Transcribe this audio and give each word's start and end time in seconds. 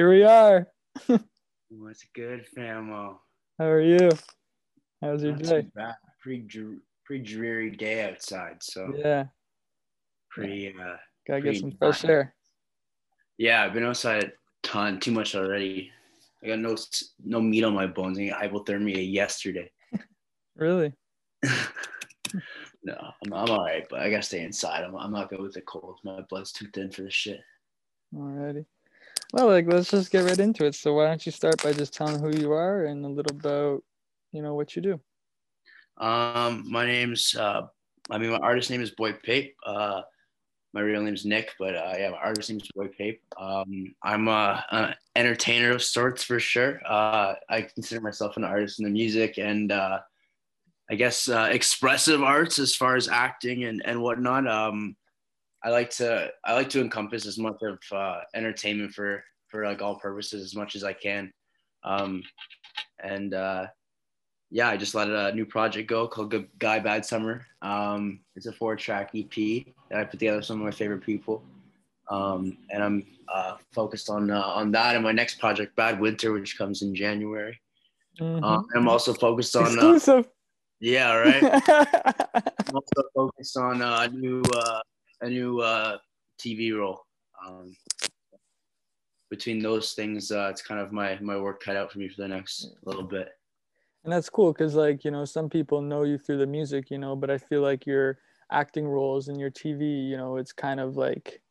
Here 0.00 0.08
we 0.08 0.24
are. 0.24 0.66
What's 1.68 2.06
good, 2.14 2.46
famo? 2.56 3.18
How 3.58 3.66
are 3.66 3.82
you? 3.82 4.08
How's 5.02 5.22
your 5.22 5.32
Not 5.32 5.42
day? 5.42 5.66
Pretty, 6.22 6.48
pretty 7.04 7.22
dreary 7.22 7.70
day 7.72 8.08
outside, 8.08 8.62
so 8.62 8.94
Yeah, 8.96 9.26
pretty. 10.30 10.68
Uh, 10.68 10.96
gotta 11.28 11.42
get 11.42 11.58
some 11.58 11.72
fresh 11.72 12.02
air. 12.06 12.34
yeah, 13.36 13.62
I've 13.62 13.74
been 13.74 13.84
outside 13.84 14.24
a 14.24 14.32
ton, 14.62 15.00
too 15.00 15.12
much 15.12 15.34
already. 15.34 15.92
I 16.42 16.46
got 16.46 16.60
no 16.60 16.76
no 17.22 17.42
meat 17.42 17.64
on 17.64 17.74
my 17.74 17.86
bones. 17.86 18.18
I 18.18 18.28
got 18.28 18.42
hypothermia 18.42 19.12
yesterday. 19.12 19.70
Really? 20.56 20.94
no, 21.44 22.96
I'm, 22.96 23.34
I'm 23.34 23.50
all 23.50 23.66
right, 23.66 23.84
but 23.90 24.00
I 24.00 24.08
gotta 24.08 24.22
stay 24.22 24.44
inside. 24.44 24.82
I'm, 24.82 24.96
I'm 24.96 25.12
not 25.12 25.28
good 25.28 25.42
with 25.42 25.52
the 25.52 25.60
cold. 25.60 25.98
My 26.04 26.22
blood's 26.22 26.52
too 26.52 26.68
thin 26.72 26.90
for 26.90 27.02
this 27.02 27.12
shit. 27.12 27.40
Alrighty. 28.14 28.64
Well, 29.32 29.46
like 29.46 29.66
let's 29.66 29.90
just 29.90 30.10
get 30.10 30.24
right 30.24 30.38
into 30.38 30.64
it. 30.66 30.74
So 30.74 30.94
why 30.94 31.06
don't 31.06 31.24
you 31.24 31.32
start 31.32 31.62
by 31.62 31.72
just 31.72 31.94
telling 31.94 32.20
who 32.20 32.36
you 32.36 32.52
are 32.52 32.84
and 32.84 33.04
a 33.04 33.08
little 33.08 33.36
about, 33.36 33.84
you 34.32 34.42
know, 34.42 34.54
what 34.54 34.74
you 34.74 34.82
do. 34.82 35.00
Um, 35.98 36.64
my 36.70 36.86
name's 36.86 37.36
uh, 37.36 37.66
I 38.10 38.18
mean, 38.18 38.30
my 38.30 38.38
artist 38.38 38.70
name 38.70 38.82
is 38.82 38.90
Boy 38.90 39.12
Pape. 39.12 39.54
Uh, 39.64 40.02
my 40.72 40.80
real 40.80 41.02
name's 41.02 41.24
Nick, 41.24 41.50
but 41.58 41.74
uh, 41.76 41.94
yeah, 41.96 42.10
my 42.10 42.16
artist 42.16 42.50
name 42.50 42.60
is 42.60 42.68
Boy 42.74 42.88
Pape. 42.88 43.22
Um, 43.38 43.94
I'm 44.02 44.28
a, 44.28 44.64
an 44.70 44.94
entertainer 45.16 45.72
of 45.72 45.82
sorts 45.82 46.22
for 46.24 46.40
sure. 46.40 46.80
Uh, 46.86 47.34
I 47.48 47.62
consider 47.62 48.00
myself 48.00 48.36
an 48.36 48.44
artist 48.44 48.78
in 48.78 48.84
the 48.84 48.90
music 48.90 49.38
and 49.38 49.70
uh, 49.70 50.00
I 50.90 50.94
guess 50.94 51.28
uh, 51.28 51.48
expressive 51.52 52.22
arts 52.22 52.58
as 52.58 52.74
far 52.74 52.96
as 52.96 53.08
acting 53.08 53.64
and 53.64 53.82
and 53.84 54.02
whatnot. 54.02 54.48
Um, 54.48 54.96
I 55.62 55.70
like 55.70 55.90
to 55.90 56.30
I 56.44 56.54
like 56.54 56.70
to 56.70 56.80
encompass 56.80 57.26
as 57.26 57.38
much 57.38 57.56
of 57.62 57.78
uh, 57.92 58.20
entertainment 58.34 58.92
for 58.92 59.22
for 59.48 59.64
like 59.64 59.82
all 59.82 59.96
purposes 59.96 60.44
as 60.44 60.54
much 60.54 60.74
as 60.76 60.84
I 60.84 60.92
can. 60.92 61.32
Um, 61.84 62.22
and 63.02 63.34
uh, 63.34 63.66
yeah, 64.50 64.68
I 64.68 64.76
just 64.76 64.94
let 64.94 65.08
a 65.08 65.32
new 65.32 65.44
project 65.46 65.88
go 65.88 66.08
called 66.08 66.30
Good 66.30 66.48
Guy 66.58 66.78
Bad 66.78 67.04
Summer. 67.04 67.46
Um, 67.62 68.20
it's 68.36 68.46
a 68.46 68.52
four 68.52 68.76
track 68.76 69.10
EP 69.14 69.64
that 69.90 69.98
I 70.00 70.04
put 70.04 70.18
together 70.18 70.38
with 70.38 70.46
some 70.46 70.60
of 70.60 70.64
my 70.64 70.70
favorite 70.70 71.02
people. 71.02 71.42
Um, 72.10 72.58
and 72.70 72.82
I'm 72.82 73.06
uh, 73.32 73.56
focused 73.72 74.10
on 74.10 74.30
uh, 74.30 74.40
on 74.42 74.72
that 74.72 74.94
and 74.94 75.04
my 75.04 75.12
next 75.12 75.38
project, 75.38 75.76
Bad 75.76 76.00
Winter, 76.00 76.32
which 76.32 76.58
comes 76.58 76.82
in 76.82 76.94
January. 76.94 77.60
Mhm. 78.20 78.42
Um, 78.42 78.66
I'm 78.74 78.88
also 78.88 79.14
focused 79.14 79.54
on 79.56 79.66
uh, 79.66 79.92
Exclusive. 79.94 80.28
yeah, 80.80 81.14
right. 81.14 81.42
I'm 81.68 82.74
also 82.74 83.08
focused 83.14 83.56
on 83.56 83.82
uh, 83.82 84.00
a 84.00 84.08
new 84.08 84.42
uh, 84.42 84.80
a 85.20 85.28
new 85.28 85.60
uh, 85.60 85.98
TV 86.40 86.76
role. 86.76 87.04
Um, 87.46 87.74
between 89.30 89.60
those 89.60 89.92
things, 89.92 90.30
uh, 90.32 90.48
it's 90.50 90.62
kind 90.62 90.80
of 90.80 90.92
my 90.92 91.18
my 91.20 91.38
work 91.38 91.62
cut 91.62 91.76
out 91.76 91.92
for 91.92 91.98
me 91.98 92.08
for 92.08 92.22
the 92.22 92.28
next 92.28 92.74
little 92.84 93.02
bit. 93.04 93.28
and 94.04 94.12
that's 94.12 94.30
cool 94.30 94.52
because 94.52 94.74
like 94.74 95.04
you 95.04 95.10
know 95.10 95.24
some 95.24 95.48
people 95.48 95.80
know 95.82 96.02
you 96.04 96.18
through 96.18 96.38
the 96.38 96.46
music 96.46 96.90
you 96.90 96.96
know 96.98 97.14
but 97.14 97.30
i 97.30 97.36
feel 97.36 97.60
like 97.60 97.84
your 97.86 98.18
acting 98.50 98.88
roles 98.88 99.28
and 99.28 99.38
your 99.38 99.50
tv 99.50 100.08
you 100.08 100.16
know 100.16 100.38
it's 100.38 100.52
kind 100.52 100.80
of 100.80 100.96
like 100.96 101.42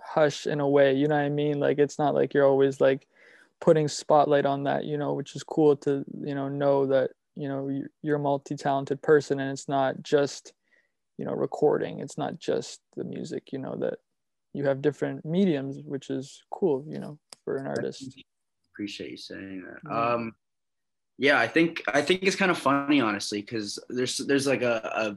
hush 0.00 0.46
in 0.46 0.60
a 0.60 0.68
way 0.68 0.94
you 0.94 1.06
know 1.06 1.14
what 1.16 1.24
i 1.24 1.28
mean 1.28 1.60
like 1.60 1.78
it's 1.78 1.98
not 1.98 2.14
like 2.14 2.32
you're 2.34 2.46
always 2.46 2.80
like 2.80 3.06
putting 3.60 3.86
spotlight 3.88 4.46
on 4.46 4.64
that 4.64 4.84
you 4.84 4.96
know 4.98 5.12
which 5.12 5.36
is 5.36 5.42
cool 5.42 5.76
to 5.76 6.04
you 6.22 6.34
know 6.34 6.48
know 6.48 6.86
that 6.86 7.10
you 7.36 7.48
know 7.48 7.68
you- 7.68 7.88
you're 8.02 8.16
a 8.16 8.28
multi-talented 8.30 9.00
person 9.02 9.38
and 9.40 9.50
it's 9.52 9.68
not 9.68 10.02
just 10.02 10.52
you 11.18 11.24
know 11.24 11.32
recording 11.32 12.00
it's 12.00 12.18
not 12.18 12.38
just 12.38 12.80
the 12.96 13.04
music 13.04 13.52
you 13.52 13.58
know 13.58 13.76
that 13.76 13.94
you 14.52 14.64
have 14.64 14.82
different 14.82 15.24
mediums 15.24 15.78
which 15.84 16.10
is 16.10 16.42
cool 16.50 16.84
you 16.88 16.98
know 16.98 17.18
for 17.44 17.56
an 17.56 17.66
artist 17.66 18.24
Appreciate 18.74 19.12
you 19.12 19.16
saying 19.16 19.62
that. 19.62 19.78
Yeah. 19.88 20.14
Um, 20.14 20.34
yeah, 21.16 21.38
I 21.38 21.46
think 21.46 21.82
I 21.86 22.02
think 22.02 22.24
it's 22.24 22.34
kind 22.34 22.50
of 22.50 22.58
funny, 22.58 23.00
honestly, 23.00 23.40
because 23.40 23.78
there's 23.88 24.16
there's 24.18 24.48
like 24.48 24.62
a, 24.62 25.16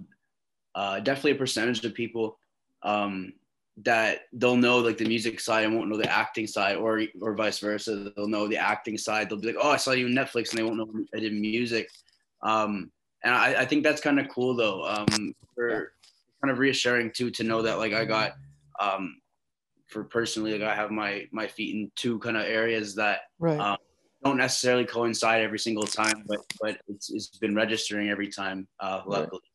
a 0.76 0.80
uh, 0.80 1.00
definitely 1.00 1.32
a 1.32 1.36
percentage 1.36 1.84
of 1.84 1.96
people 1.96 2.38
um, 2.84 3.34
that 3.78 4.22
they'll 4.34 4.56
know 4.56 4.78
like 4.78 5.00
the 5.00 5.08
music 5.08 5.40
side 5.40 5.66
and 5.66 5.76
won't 5.76 5.90
know 5.90 5.98
the 5.98 6.12
acting 6.12 6.46
side, 6.46 6.76
or 6.76 7.02
or 7.20 7.34
vice 7.34 7.58
versa. 7.58 8.12
They'll 8.16 8.28
know 8.28 8.48
the 8.48 8.58
acting 8.58 9.00
side. 9.00 9.28
They'll 9.28 9.40
be 9.40 9.48
like, 9.48 9.56
"Oh, 9.60 9.72
I 9.72 9.78
saw 9.78 9.94
you 9.94 10.06
on 10.06 10.12
Netflix," 10.12 10.52
and 10.52 10.60
they 10.60 10.64
won't 10.64 10.78
know 10.78 11.06
I 11.16 11.20
did 11.20 11.34
music. 11.34 11.90
Um, 12.44 12.92
and 13.28 13.36
I, 13.36 13.62
I 13.62 13.66
think 13.66 13.84
that's 13.84 14.02
kind 14.02 14.20
of 14.20 14.30
cool 14.30 14.56
though. 14.56 14.86
Um, 14.86 15.34
for 15.54 15.92
kind 16.42 16.52
of 16.52 16.60
reassuring 16.60 17.12
too 17.12 17.30
to 17.32 17.44
know 17.44 17.62
that 17.62 17.78
like 17.78 17.94
I 17.94 18.06
got 18.06 18.34
um, 18.80 19.20
for 19.88 20.06
personally 20.06 20.54
like 20.54 20.62
I 20.62 20.74
have 20.74 20.92
my 20.92 21.28
my 21.32 21.48
feet 21.48 21.76
in 21.76 21.92
two 21.96 22.20
kind 22.20 22.38
of 22.38 22.44
areas 22.44 22.96
that 22.96 23.22
right 23.40 23.60
um, 23.60 23.78
don't 24.24 24.38
necessarily 24.38 24.86
coincide 24.86 25.42
every 25.44 25.60
single 25.60 25.84
time, 25.84 26.24
but 26.26 26.40
but 26.62 26.80
it's, 26.88 27.12
it's 27.12 27.38
been 27.38 27.54
registering 27.56 28.10
every 28.10 28.30
time. 28.30 28.68
Uh, 28.80 29.02
Right. 29.06 29.30
so 29.30 29.38
it's 29.38 29.52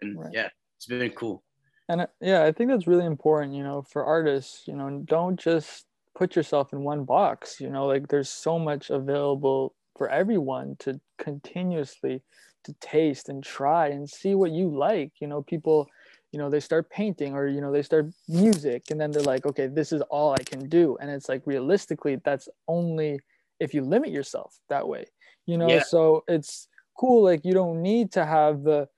been, 0.00 0.16
Right. 0.16 0.32
yeah, 0.32 0.48
it's 0.76 0.86
been 0.86 1.10
cool. 1.10 1.42
And 1.88 2.02
I- 2.02 2.08
yeah, 2.20 2.44
I 2.44 2.52
think 2.52 2.70
that's 2.70 2.86
really 2.86 3.04
important, 3.04 3.54
you 3.54 3.62
know, 3.62 3.82
for 3.82 4.04
artists, 4.04 4.66
you 4.68 4.74
know, 4.74 5.02
don't 5.04 5.38
just 5.38 5.86
put 6.14 6.34
yourself 6.36 6.72
in 6.72 6.82
one 6.82 7.04
box, 7.04 7.60
you 7.60 7.70
know, 7.70 7.86
like 7.86 8.08
there's 8.08 8.28
so 8.30 8.58
much 8.58 8.90
available 8.90 9.74
for 9.98 10.08
everyone 10.08 10.76
to 10.80 11.00
continuously 11.18 12.22
to 12.66 12.74
taste 12.74 13.28
and 13.28 13.42
try 13.42 13.88
and 13.88 14.08
see 14.08 14.34
what 14.34 14.50
you 14.50 14.68
like. 14.68 15.12
You 15.20 15.26
know, 15.28 15.42
people, 15.42 15.88
you 16.32 16.38
know, 16.38 16.50
they 16.50 16.60
start 16.60 16.90
painting 16.90 17.34
or, 17.34 17.46
you 17.46 17.60
know, 17.60 17.72
they 17.72 17.82
start 17.82 18.06
music 18.28 18.90
and 18.90 19.00
then 19.00 19.10
they're 19.10 19.22
like, 19.22 19.46
okay, 19.46 19.66
this 19.66 19.92
is 19.92 20.02
all 20.02 20.32
I 20.32 20.42
can 20.44 20.68
do. 20.68 20.96
And 21.00 21.10
it's 21.10 21.28
like 21.28 21.42
realistically, 21.46 22.16
that's 22.24 22.48
only 22.68 23.20
if 23.58 23.72
you 23.72 23.82
limit 23.82 24.10
yourself 24.10 24.58
that 24.68 24.86
way, 24.86 25.06
you 25.46 25.56
know, 25.56 25.68
Yeah. 25.68 25.80
so 25.80 26.24
it's 26.28 26.68
cool. 26.98 27.24
Like 27.24 27.44
you 27.44 27.54
don't 27.54 27.82
need 27.82 28.12
to 28.12 28.26
have 28.26 28.62
the, 28.62 28.88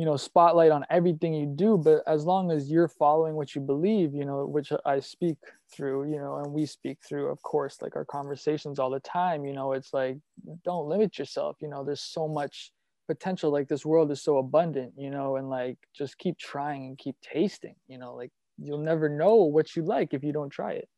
you 0.00 0.06
know 0.06 0.16
spotlight 0.16 0.70
on 0.70 0.82
everything 0.88 1.34
you 1.34 1.44
do 1.44 1.76
but 1.76 2.02
as 2.06 2.24
long 2.24 2.50
as 2.50 2.70
you're 2.70 2.88
following 2.88 3.34
what 3.34 3.54
you 3.54 3.60
believe 3.60 4.14
you 4.14 4.24
know 4.24 4.46
which 4.46 4.72
i 4.86 4.98
speak 4.98 5.36
through 5.70 6.10
you 6.10 6.16
know 6.16 6.36
and 6.36 6.50
we 6.50 6.64
speak 6.64 6.96
through 7.06 7.28
of 7.28 7.42
course 7.42 7.82
like 7.82 7.96
our 7.96 8.06
conversations 8.06 8.78
all 8.78 8.88
the 8.88 9.00
time 9.00 9.44
you 9.44 9.52
know 9.52 9.72
it's 9.72 9.92
like 9.92 10.16
don't 10.64 10.88
limit 10.88 11.18
yourself 11.18 11.56
you 11.60 11.68
know 11.68 11.84
there's 11.84 12.00
so 12.00 12.26
much 12.26 12.72
potential 13.12 13.50
like 13.50 13.68
this 13.68 13.84
world 13.84 14.10
is 14.12 14.22
so 14.22 14.38
abundant 14.38 14.92
you 14.96 15.10
know 15.10 15.36
and 15.36 15.50
like 15.50 15.78
just 16.00 16.16
keep 16.18 16.36
trying 16.38 16.82
and 16.86 16.98
keep 16.98 17.16
tasting 17.20 17.74
you 17.88 17.98
know 17.98 18.14
like 18.14 18.30
you'll 18.56 18.86
never 18.92 19.08
know 19.08 19.36
what 19.56 19.74
you 19.74 19.82
like 19.82 20.14
if 20.14 20.22
you 20.22 20.32
don't 20.32 20.50
try 20.50 20.72
it 20.72 20.88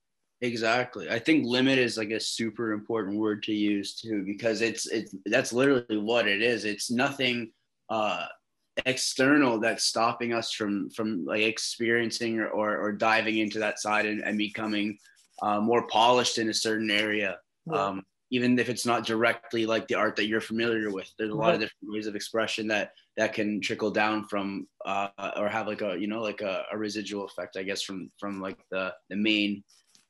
Exactly. 0.43 1.09
I 1.09 1.21
think 1.21 1.47
limit 1.47 1.79
is 1.79 1.97
like 1.97 2.11
a 2.11 2.19
super 2.19 2.73
important 2.73 3.17
word 3.17 3.45
to 3.45 3.53
use 3.53 3.95
too, 3.95 4.25
because 4.27 4.61
it's 4.61 4.87
it's 4.89 5.15
that's 5.27 5.53
literally 5.53 5.99
what 5.99 6.27
it 6.27 6.43
is. 6.43 6.65
It's 6.65 6.91
nothing 6.91 7.53
uh, 7.89 8.27
external 8.85 9.61
that's 9.61 9.85
stopping 9.85 10.33
us 10.33 10.51
from 10.51 10.91
from 10.91 11.25
like 11.25 11.43
experiencing 11.43 12.41
or 12.41 12.49
or, 12.49 12.77
or 12.77 12.91
diving 12.91 13.39
into 13.39 13.61
that 13.61 13.79
side 13.79 14.05
and, 14.05 14.21
and 14.21 14.37
becoming 14.37 14.99
uh, 15.43 15.61
more 15.61 15.87
polished 15.87 16.39
in 16.39 16.49
a 16.49 16.55
certain 16.55 16.91
area. 16.91 17.39
um, 17.73 18.03
even 18.33 18.59
if 18.59 18.71
it's 18.71 18.87
not 18.87 19.07
directly 19.07 19.67
like 19.67 19.87
the 19.87 19.95
art 19.95 20.17
that 20.17 20.27
you're 20.27 20.41
familiar 20.41 20.91
with 20.91 21.09
there's 21.19 21.31
a 21.31 21.35
lot 21.35 21.55
of 21.55 21.61
different 21.61 21.93
ways 21.93 22.07
of 22.07 22.17
expression 22.17 22.67
that 22.67 22.93
that 23.17 23.35
can 23.35 23.61
trickle 23.61 23.91
down 23.91 24.27
from 24.27 24.67
uh, 24.87 25.09
or 25.37 25.49
have 25.49 25.69
like 25.69 25.83
a 25.83 25.97
you 25.99 26.09
know 26.09 26.21
like 26.21 26.41
a, 26.41 26.65
a 26.73 26.77
residual 26.77 27.25
effect 27.27 27.57
i 27.57 27.63
guess 27.63 27.83
from 27.83 28.11
from 28.19 28.41
like 28.41 28.59
the 28.71 28.93
the 29.11 29.17
main 29.17 29.63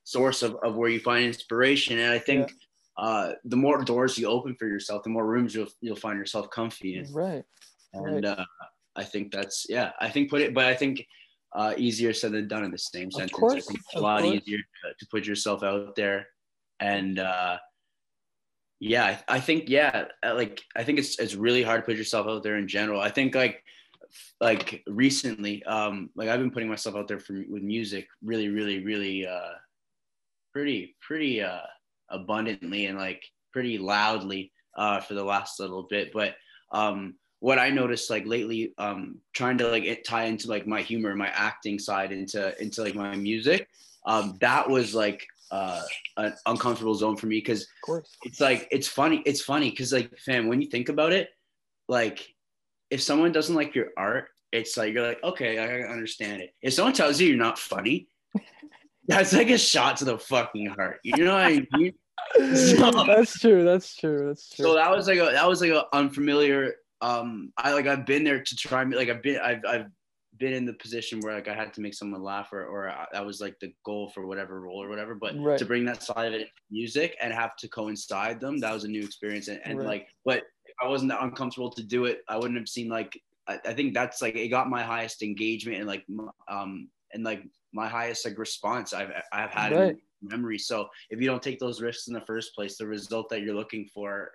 source 0.05 0.43
of, 0.43 0.57
of 0.65 0.75
where 0.75 0.89
you 0.91 0.99
find 0.99 1.25
inspiration. 1.25 1.99
And 1.99 2.13
i 2.13 2.19
think 2.19 2.51
uh, 2.99 3.33
the 3.45 3.57
more 3.57 3.83
doors 3.83 4.19
you 4.19 4.27
open 4.27 4.55
for 4.59 4.67
yourself 4.67 5.03
the 5.03 5.11
more 5.11 5.27
rooms 5.27 5.55
you'll 5.55 5.73
you'll 5.81 5.97
find 5.97 6.19
yourself 6.19 6.49
comfy 6.51 6.97
in. 6.97 7.13
Right. 7.13 7.45
And 7.93 8.25
uh, 8.25 8.45
i 8.97 9.05
think 9.05 9.33
that's 9.33 9.67
yeah 9.69 9.91
i 10.01 10.09
think 10.09 10.31
put 10.31 10.41
it 10.41 10.55
but 10.55 10.67
i 10.67 10.75
think 10.75 11.05
uh, 11.55 11.75
easier 11.77 12.15
said 12.15 12.33
than 12.33 12.49
done 12.49 12.65
in 12.65 12.71
the 12.71 12.79
same 12.79 13.09
Of 13.09 13.13
sentence. 13.15 13.33
Course, 13.33 13.69
it's 13.69 13.95
a 13.95 14.01
lot 14.01 14.23
course. 14.23 14.37
easier 14.37 14.57
to, 14.59 14.95
to 14.99 15.07
put 15.11 15.27
yourself 15.27 15.63
out 15.63 15.95
there 15.97 16.27
and 16.81 17.19
uh, 17.19 17.59
yeah 18.83 19.17
I, 19.29 19.37
I 19.37 19.41
think 19.41 19.69
yeah 19.69 20.07
uh, 20.27 20.35
like 20.35 20.61
i 20.75 20.83
think 20.83 20.99
it's 20.99 21.17
it's 21.21 21.37
really 21.37 21.63
hard 21.63 21.83
to 21.83 21.87
put 21.87 21.97
yourself 21.97 22.27
out 22.27 22.43
there 22.43 22.57
in 22.57 22.67
general. 22.67 23.01
I 23.01 23.11
think 23.11 23.33
like 23.33 23.63
like 24.41 24.83
recently 24.89 25.63
um 25.65 26.11
like 26.17 26.29
i've 26.29 26.41
been 26.41 26.51
putting 26.51 26.69
myself 26.69 26.97
out 26.97 27.07
there 27.07 27.21
for 27.21 27.35
with 27.49 27.63
music 27.63 28.09
really 28.23 28.49
really 28.49 28.85
really 28.85 29.25
uh 29.25 29.53
pretty 30.53 30.97
pretty 31.01 31.41
uh 31.41 31.61
abundantly 32.11 32.87
and 32.87 32.99
like 32.99 33.23
pretty 33.53 33.79
loudly 33.79 34.51
uh 34.77 34.99
for 35.01 35.15
the 35.15 35.25
last 35.25 35.61
little 35.61 35.85
bit. 35.85 36.13
But 36.13 36.35
um 36.73 37.15
what 37.39 37.61
i 37.61 37.71
noticed 37.71 38.11
like 38.11 38.27
lately 38.27 38.75
um 38.79 39.19
trying 39.33 39.59
to 39.59 39.69
like 39.69 39.85
it 39.85 40.05
tie 40.05 40.25
into 40.25 40.49
like 40.49 40.67
my 40.67 40.83
humor 40.83 41.15
my 41.15 41.29
acting 41.29 41.79
side 41.79 42.11
into 42.11 42.41
into 42.61 42.83
like 42.83 42.97
my 42.97 43.15
music 43.15 43.69
um 44.07 44.37
that 44.41 44.69
was 44.69 44.93
like 44.95 45.27
uh 45.53 45.83
an 46.17 46.35
uncomfortable 46.47 46.95
zone 46.95 47.17
for 47.17 47.27
me 47.27 47.37
because 47.37 47.69
it's 48.25 48.41
like 48.41 48.67
it's 48.71 48.89
funny 48.89 49.23
it's 49.27 49.41
funny 49.41 49.71
because 49.71 49.93
like 49.93 50.11
fam 50.19 50.49
when 50.49 50.61
you 50.61 50.69
think 50.69 50.89
about 50.89 51.13
it 51.13 51.29
like 51.89 52.27
if 52.91 53.01
someone 53.01 53.31
doesn't 53.33 53.55
like 53.55 53.75
your 53.75 53.89
art 53.97 54.29
it's 54.51 54.77
like 54.77 54.93
you're 54.93 55.07
like 55.07 55.23
okay 55.23 55.59
i 55.59 55.89
understand 55.89 56.43
it 56.43 56.55
if 56.63 56.73
someone 56.73 56.95
tells 56.95 57.21
you 57.21 57.29
you're 57.29 57.37
not 57.37 57.59
funny 57.59 58.09
that's 59.07 59.33
like 59.33 59.51
a 59.51 59.59
shot 59.59 59.97
to 59.99 60.05
the 60.05 60.19
fucking 60.19 60.67
heart. 60.67 61.01
You 61.03 61.25
know 61.25 61.35
what 61.35 61.45
I 61.45 61.67
mean? 61.77 61.95
So, 62.55 62.91
that's 63.07 63.39
true. 63.41 63.65
That's 63.65 63.97
true. 63.97 64.29
That's 64.29 64.55
true. 64.55 64.65
So 64.65 64.75
that 64.75 64.91
was 64.91 65.07
like 65.09 65.19
a 65.19 65.33
that 65.33 65.49
was 65.49 65.61
like 65.61 65.73
an 65.73 65.83
unfamiliar. 65.93 66.75
Um, 67.01 67.53
I 67.59 67.73
like 67.73 67.87
I've 67.87 68.07
been 68.07 68.23
there 68.23 68.43
to 68.43 68.57
try 68.57 68.85
me. 68.85 68.97
like 68.97 69.09
I've 69.09 69.23
been 69.23 69.39
I've 69.39 69.61
I've 69.69 69.87
been 70.43 70.53
in 70.53 70.67
the 70.67 70.73
position 70.75 71.21
where 71.21 71.35
like 71.35 71.47
I 71.47 71.55
had 71.55 71.73
to 71.75 71.81
make 71.81 71.95
someone 71.95 72.21
laugh 72.21 72.53
or 72.53 72.65
or 72.67 72.91
I, 72.91 73.07
that 73.13 73.25
was 73.25 73.41
like 73.41 73.59
the 73.61 73.73
goal 73.87 74.11
for 74.11 74.27
whatever 74.27 74.61
role 74.61 74.83
or 74.83 74.89
whatever. 74.89 75.15
But 75.15 75.39
right. 75.39 75.59
to 75.59 75.65
bring 75.65 75.85
that 75.85 76.03
side 76.03 76.35
of 76.35 76.41
it 76.41 76.49
music 76.71 77.17
and 77.23 77.33
have 77.33 77.57
to 77.57 77.69
coincide 77.69 78.41
them, 78.41 78.59
that 78.59 78.75
was 78.75 78.85
a 78.85 78.89
new 78.89 79.03
experience. 79.03 79.47
And, 79.49 79.61
and 79.65 79.79
right. 79.79 79.87
like, 79.87 80.09
but 80.25 80.43
I 80.83 80.89
wasn't 80.89 81.11
that 81.13 81.23
uncomfortable 81.23 81.71
to 81.71 81.83
do 81.83 82.07
it. 82.07 82.23
I 82.29 82.37
wouldn't 82.37 82.59
have 82.59 82.69
seen 82.69 82.89
like 82.89 83.17
I, 83.47 83.59
I 83.65 83.73
think 83.73 83.95
that's 83.95 84.21
like 84.21 84.35
it 84.35 84.49
got 84.49 84.69
my 84.69 84.83
highest 84.83 85.23
engagement 85.23 85.79
and 85.79 85.87
like 85.87 86.05
um 86.49 86.89
and 87.15 87.23
like 87.23 87.45
my 87.73 87.89
highest 87.89 88.25
like 88.27 88.37
response 88.37 88.93
I've 88.93 89.13
I've 89.33 89.51
had 89.51 89.73
right. 89.73 89.95
in 89.95 90.29
memory. 90.29 90.59
So 90.59 90.89
if 91.11 91.21
you 91.21 91.27
don't 91.27 91.43
take 91.43 91.61
those 91.61 91.81
risks 91.81 92.09
in 92.09 92.15
the 92.15 92.27
first 92.27 92.55
place, 92.55 92.77
the 92.77 92.87
result 92.87 93.29
that 93.31 93.43
you're 93.43 93.55
looking 93.55 93.89
for, 93.95 94.33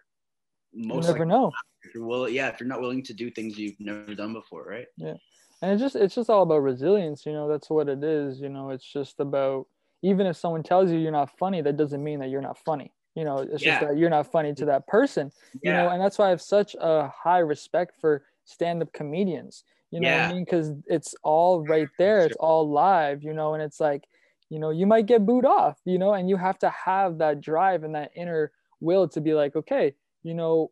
most 0.74 1.07
you 1.07 1.13
never 1.13 1.25
know. 1.25 1.51
If 1.83 1.95
you're 1.95 2.06
willing, 2.06 2.33
yeah, 2.33 2.48
if 2.48 2.59
you're 2.59 2.69
not 2.69 2.81
willing 2.81 3.04
to 3.04 3.13
do 3.13 3.30
things 3.30 3.57
you've 3.57 3.80
never 3.80 4.15
done 4.15 4.33
before, 4.33 4.65
right? 4.65 4.88
Yeah, 4.98 5.15
and 5.62 5.71
it's 5.71 5.81
just 5.81 5.95
it's 5.95 6.15
just 6.15 6.30
all 6.30 6.44
about 6.44 6.59
resilience. 6.59 7.25
You 7.25 7.33
know, 7.33 7.48
that's 7.48 7.69
what 7.69 7.89
it 7.89 8.04
is. 8.04 8.39
You 8.39 8.50
know, 8.50 8.69
it's 8.69 8.86
just 8.86 9.19
about 9.19 9.68
even 10.04 10.27
if 10.27 10.38
someone 10.38 10.63
tells 10.63 10.92
you 10.92 10.98
you're 10.98 11.12
not 11.12 11.38
funny, 11.38 11.62
that 11.62 11.77
doesn't 11.77 12.04
mean 12.04 12.19
that 12.19 12.30
you're 12.30 12.42
not 12.42 12.57
funny. 12.57 12.94
You 13.15 13.24
know, 13.24 13.39
it's 13.39 13.63
yeah. 13.63 13.80
just 13.80 13.88
that 13.88 13.98
you're 13.98 14.12
not 14.12 14.31
funny 14.31 14.54
to 14.54 14.65
that 14.65 14.86
person. 14.88 15.31
You 15.63 15.71
know, 15.71 15.89
and 15.89 16.00
that's 16.01 16.19
why 16.19 16.27
I 16.27 16.30
have 16.30 16.42
such 16.42 16.75
a 16.80 17.07
high 17.09 17.39
respect 17.39 17.95
for 18.00 18.24
stand-up 18.45 18.94
comedians 18.94 19.63
you 19.92 20.00
know 20.00 20.07
yeah. 20.07 20.24
what 20.24 20.31
i 20.31 20.33
mean 20.33 20.44
because 20.44 20.71
it's 20.88 21.15
all 21.24 21.65
right 21.65 21.88
there 21.98 22.25
it's 22.25 22.36
all 22.39 22.69
live 22.69 23.24
you 23.24 23.33
know 23.33 23.54
and 23.54 23.63
it's 23.63 23.80
like 23.80 24.04
you 24.50 24.59
know 24.59 24.69
you 24.69 24.86
might 24.86 25.06
get 25.06 25.25
booed 25.25 25.45
off 25.45 25.77
you 25.86 25.98
know 25.98 26.13
and 26.13 26.30
you 26.30 26.38
have 26.38 26.57
to 26.57 26.69
have 26.69 27.18
that 27.18 27.42
drive 27.42 27.83
and 27.83 27.95
that 27.95 28.12
inner 28.15 28.51
will 28.80 29.07
to 29.07 29.21
be 29.21 29.33
like 29.33 29.56
okay 29.56 29.94
you 30.24 30.33
know 30.33 30.71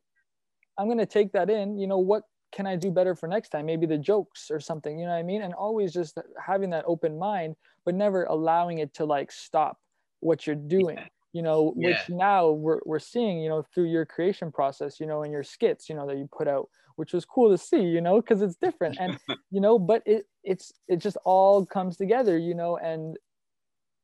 i'm 0.78 0.88
going 0.88 0.98
to 0.98 1.06
take 1.06 1.32
that 1.32 1.50
in 1.50 1.78
you 1.78 1.88
know 1.88 1.98
what 1.98 2.24
can 2.56 2.66
i 2.66 2.76
do 2.76 2.90
better 2.90 3.14
for 3.14 3.28
next 3.28 3.50
time 3.50 3.66
maybe 3.66 3.86
the 3.86 3.98
jokes 3.98 4.50
or 4.50 4.60
something 4.60 4.98
you 4.98 5.06
know 5.06 5.12
what 5.12 5.18
i 5.18 5.24
mean 5.24 5.42
and 5.42 5.54
always 5.54 5.94
just 5.94 6.18
having 6.44 6.70
that 6.70 6.86
open 6.88 7.20
mind 7.20 7.56
but 7.86 7.94
never 7.94 8.24
allowing 8.24 8.80
it 8.80 8.94
to 8.94 9.06
like 9.06 9.32
stop 9.32 9.78
what 10.22 10.48
you're 10.48 10.56
doing 10.56 10.98
yeah. 10.98 11.06
you 11.34 11.42
know 11.42 11.74
yeah. 11.78 11.90
which 11.90 12.10
now 12.10 12.50
we're, 12.50 12.80
we're 12.86 12.98
seeing 12.98 13.40
you 13.40 13.50
know 13.50 13.64
through 13.74 13.84
your 13.86 14.06
creation 14.06 14.52
process 14.52 15.00
you 15.00 15.06
know 15.06 15.24
in 15.24 15.32
your 15.32 15.44
skits 15.44 15.90
you 15.90 15.96
know 15.96 16.08
that 16.08 16.18
you 16.18 16.28
put 16.36 16.48
out 16.48 16.70
which 16.96 17.12
was 17.12 17.26
cool 17.26 17.50
to 17.50 17.58
see 17.58 17.82
you 17.82 18.00
know 18.00 18.22
because 18.22 18.42
it's 18.42 18.56
different 18.56 18.98
and 19.00 19.20
you 19.52 19.60
know 19.60 19.78
but 19.78 20.02
it 20.06 20.26
it's 20.44 20.72
it 20.88 20.98
just 20.98 21.18
all 21.26 21.66
comes 21.66 21.98
together 21.98 22.38
you 22.38 22.56
know 22.56 22.78
and 22.78 23.18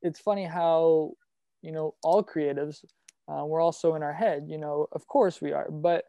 it's 0.02 0.20
funny 0.20 0.44
how 0.46 1.12
you 1.62 1.72
know 1.72 1.96
all 2.04 2.24
creatives 2.24 2.84
uh, 3.30 3.46
we're 3.46 3.62
also 3.62 3.96
in 3.96 4.04
our 4.04 4.14
head 4.14 4.44
you 4.48 4.58
know 4.58 4.88
of 4.92 5.08
course 5.08 5.42
we 5.42 5.54
are 5.54 5.70
but 5.72 6.04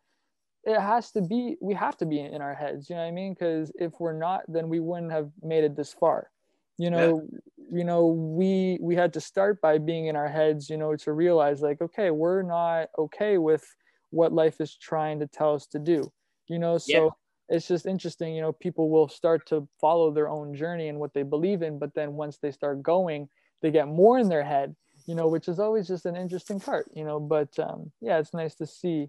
it 0.64 0.80
has 0.80 1.10
to 1.10 1.20
be 1.20 1.56
we 1.60 1.74
have 1.74 1.96
to 1.96 2.06
be 2.06 2.20
in 2.20 2.40
our 2.40 2.54
heads 2.54 2.88
you 2.88 2.96
know 2.96 3.02
what 3.02 3.08
i 3.08 3.10
mean 3.10 3.34
because 3.34 3.72
if 3.74 3.92
we're 3.98 4.16
not 4.16 4.42
then 4.48 4.68
we 4.68 4.80
wouldn't 4.80 5.12
have 5.12 5.30
made 5.42 5.64
it 5.64 5.76
this 5.76 5.92
far 5.92 6.30
you 6.78 6.90
know 6.90 7.22
yeah. 7.32 7.78
you 7.78 7.84
know 7.84 8.06
we 8.06 8.78
we 8.80 8.94
had 8.94 9.12
to 9.12 9.20
start 9.20 9.60
by 9.60 9.78
being 9.78 10.06
in 10.06 10.16
our 10.16 10.28
heads 10.28 10.70
you 10.70 10.76
know 10.76 10.96
to 10.96 11.12
realize 11.12 11.60
like 11.60 11.80
okay 11.80 12.10
we're 12.10 12.42
not 12.42 12.88
okay 12.98 13.38
with 13.38 13.64
what 14.10 14.32
life 14.32 14.60
is 14.60 14.76
trying 14.76 15.18
to 15.18 15.26
tell 15.26 15.54
us 15.54 15.66
to 15.66 15.78
do 15.78 16.10
you 16.48 16.58
know 16.58 16.78
so 16.78 17.04
yeah. 17.48 17.56
it's 17.56 17.68
just 17.68 17.86
interesting 17.86 18.34
you 18.34 18.40
know 18.40 18.52
people 18.52 18.90
will 18.90 19.08
start 19.08 19.46
to 19.46 19.66
follow 19.80 20.10
their 20.10 20.28
own 20.28 20.54
journey 20.54 20.88
and 20.88 20.98
what 20.98 21.12
they 21.14 21.22
believe 21.22 21.62
in 21.62 21.78
but 21.78 21.94
then 21.94 22.14
once 22.14 22.38
they 22.38 22.50
start 22.50 22.82
going 22.82 23.28
they 23.62 23.70
get 23.70 23.88
more 23.88 24.18
in 24.18 24.28
their 24.28 24.44
head 24.44 24.74
you 25.06 25.14
know 25.14 25.28
which 25.28 25.48
is 25.48 25.58
always 25.58 25.88
just 25.88 26.06
an 26.06 26.16
interesting 26.16 26.60
part 26.60 26.86
you 26.94 27.04
know 27.04 27.18
but 27.18 27.48
um, 27.58 27.90
yeah 28.00 28.18
it's 28.18 28.34
nice 28.34 28.54
to 28.54 28.66
see 28.66 29.08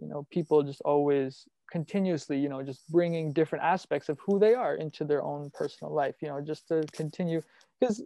you 0.00 0.08
know 0.08 0.26
people 0.30 0.62
just 0.62 0.80
always 0.82 1.46
continuously 1.70 2.38
you 2.38 2.48
know 2.48 2.62
just 2.62 2.88
bringing 2.90 3.32
different 3.32 3.64
aspects 3.64 4.08
of 4.08 4.18
who 4.24 4.38
they 4.38 4.54
are 4.54 4.76
into 4.76 5.04
their 5.04 5.22
own 5.22 5.50
personal 5.52 5.92
life 5.92 6.14
you 6.22 6.28
know 6.28 6.40
just 6.40 6.68
to 6.68 6.84
continue 6.92 7.42
because 7.80 8.02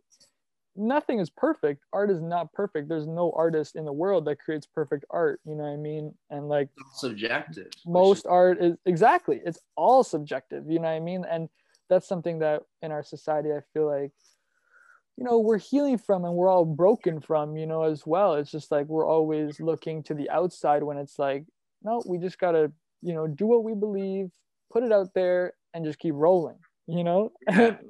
nothing 0.77 1.19
is 1.19 1.31
perfect. 1.31 1.85
Art 1.93 2.11
is 2.11 2.21
not 2.21 2.53
perfect. 2.53 2.89
There's 2.89 3.07
no 3.07 3.33
artist 3.37 3.77
in 3.77 3.85
the 3.85 3.93
world 3.93 4.25
that 4.27 4.39
creates 4.39 4.67
perfect 4.67 5.05
art 5.11 5.41
you 5.45 5.55
know 5.55 5.65
what 5.65 5.71
i 5.71 5.77
mean? 5.77 6.15
And 6.31 6.49
like 6.49 6.69
subjective. 6.95 7.69
most 7.87 8.27
art 8.27 8.59
is 8.61 8.77
exactly 8.87 9.41
it's 9.45 9.59
all 9.77 10.05
subjective 10.05 10.65
you 10.69 10.79
know 10.79 10.89
what 10.89 10.95
i 10.95 11.01
mean? 11.01 11.25
And 11.29 11.49
that's 11.89 12.09
something 12.09 12.39
that 12.39 12.63
in 12.83 12.93
our 12.93 13.03
society 13.03 13.51
i 13.51 13.61
feel 13.73 13.87
like 13.87 14.13
you 15.17 15.25
know 15.25 15.39
we're 15.39 15.59
healing 15.59 15.99
from 15.99 16.25
and 16.25 16.35
we're 16.35 16.49
all 16.49 16.65
broken 16.65 17.21
from 17.21 17.57
you 17.57 17.67
know 17.67 17.83
as 17.83 18.07
well. 18.07 18.35
It's 18.35 18.51
just 18.51 18.71
like 18.71 18.87
we're 18.87 19.07
always 19.07 19.61
looking 19.61 20.03
to 20.05 20.15
the 20.15 20.31
outside 20.31 20.83
when 20.83 20.97
it's 20.97 21.19
like 21.19 21.45
no 21.83 22.03
we 22.07 22.19
just 22.19 22.39
gotta 22.39 22.73
you 23.03 23.15
know 23.15 23.27
do 23.27 23.47
what 23.47 23.65
we 23.65 23.75
believe 23.75 24.31
put 24.73 24.83
it 24.83 24.93
out 24.93 25.09
there 25.15 25.53
and 25.75 25.85
just 25.85 25.99
keep 25.99 26.15
rolling 26.15 26.59
you 26.87 27.05
know 27.05 27.33
yeah. 27.49 27.77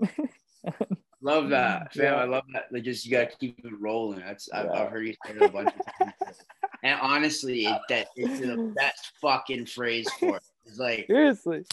Love 1.22 1.50
that, 1.50 1.92
fam. 1.92 2.04
Yeah. 2.04 2.14
I 2.14 2.24
love 2.24 2.44
that. 2.54 2.64
Like, 2.72 2.82
just 2.82 3.04
you 3.04 3.10
gotta 3.10 3.30
keep 3.38 3.58
it 3.62 3.72
rolling. 3.78 4.20
That's 4.20 4.50
I've. 4.52 4.70
I've 4.70 4.90
heard 4.90 5.06
you 5.06 5.14
say 5.26 5.34
it 5.34 5.42
a 5.42 5.48
bunch 5.48 5.68
of 5.68 5.98
times. 5.98 6.38
And 6.82 6.98
honestly, 7.02 7.66
it, 7.66 7.78
that 7.90 8.08
it's 8.16 8.40
the 8.40 8.72
best 8.74 9.12
fucking 9.20 9.66
phrase 9.66 10.08
for 10.18 10.36
it. 10.36 10.42
It's 10.64 10.78
like 10.78 11.06
seriously, 11.08 11.64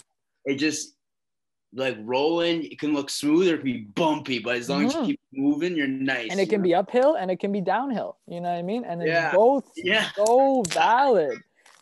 it 0.44 0.56
just 0.56 0.96
like 1.72 1.96
rolling. 2.00 2.64
It 2.64 2.78
can 2.78 2.92
look 2.92 3.08
smooth 3.08 3.48
or 3.48 3.54
it 3.54 3.58
can 3.58 3.64
be 3.64 3.78
bumpy, 3.94 4.38
but 4.38 4.56
as 4.56 4.68
long 4.68 4.80
mm-hmm. 4.80 4.88
as 4.88 4.94
you 4.94 5.00
mm-hmm. 5.00 5.06
keep 5.06 5.20
moving, 5.32 5.76
you're 5.76 5.86
nice. 5.86 6.30
And 6.30 6.38
it 6.38 6.50
can 6.50 6.60
know? 6.60 6.64
be 6.64 6.74
uphill 6.74 7.14
and 7.14 7.30
it 7.30 7.40
can 7.40 7.52
be 7.52 7.62
downhill. 7.62 8.18
You 8.26 8.42
know 8.42 8.50
what 8.50 8.58
I 8.58 8.62
mean? 8.62 8.84
And 8.84 9.00
it's 9.00 9.08
yeah. 9.08 9.32
both 9.32 9.70
yeah. 9.76 10.10
so 10.14 10.62
valid 10.68 11.38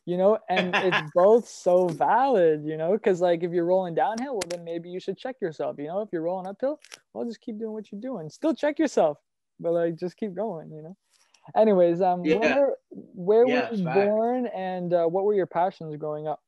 you 0.06 0.16
know 0.16 0.38
and 0.48 0.74
it's 0.74 1.10
both 1.14 1.46
so 1.46 1.88
valid 1.88 2.64
you 2.64 2.76
know 2.76 2.92
because 2.92 3.20
like 3.20 3.42
if 3.42 3.52
you're 3.52 3.64
rolling 3.64 3.94
downhill 3.94 4.34
well 4.34 4.42
then 4.48 4.64
maybe 4.64 4.88
you 4.88 4.98
should 4.98 5.18
check 5.18 5.36
yourself 5.42 5.76
you 5.78 5.86
know 5.86 6.00
if 6.00 6.08
you're 6.12 6.22
rolling 6.22 6.46
uphill 6.46 6.80
well 7.12 7.26
just 7.26 7.40
keep 7.40 7.58
doing 7.58 7.72
what 7.72 7.92
you're 7.92 8.00
doing 8.00 8.30
still 8.30 8.54
check 8.54 8.78
yourself 8.78 9.18
but 9.60 9.72
like 9.72 9.96
just 9.96 10.16
keep 10.16 10.34
going 10.34 10.70
you 10.70 10.80
know 10.80 10.96
anyways 11.56 12.00
um 12.00 12.24
yeah. 12.24 12.36
where, 12.36 12.74
where 12.90 13.48
yeah, 13.48 13.68
were 13.68 13.76
you 13.76 13.84
born 13.84 14.46
and 14.46 14.94
uh, 14.94 15.04
what 15.04 15.24
were 15.24 15.34
your 15.34 15.46
passions 15.46 15.94
growing 15.96 16.26
up 16.26 16.40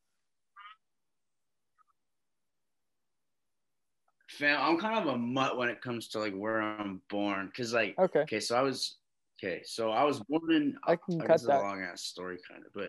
Fam, 4.31 4.61
I'm 4.61 4.79
kind 4.79 4.97
of 4.97 5.13
a 5.13 5.19
mutt 5.19 5.57
when 5.57 5.69
it 5.69 5.81
comes 5.81 6.07
to 6.11 6.21
like 6.21 6.33
where 6.33 6.61
I'm 6.61 7.03
born, 7.11 7.47
because 7.47 7.73
like 7.73 7.99
okay, 7.99 8.21
okay, 8.21 8.39
so 8.39 8.55
I 8.55 8.63
was 8.63 8.99
okay, 9.43 9.63
so 9.65 9.91
I 9.91 10.05
was 10.05 10.21
born 10.29 10.53
in. 10.53 10.77
I 10.87 10.95
can 10.95 11.21
I 11.21 11.27
cut 11.27 11.43
that. 11.43 11.59
A 11.59 11.61
long 11.61 11.83
ass 11.83 12.03
story, 12.03 12.39
kind 12.49 12.65
of, 12.65 12.73
but 12.73 12.89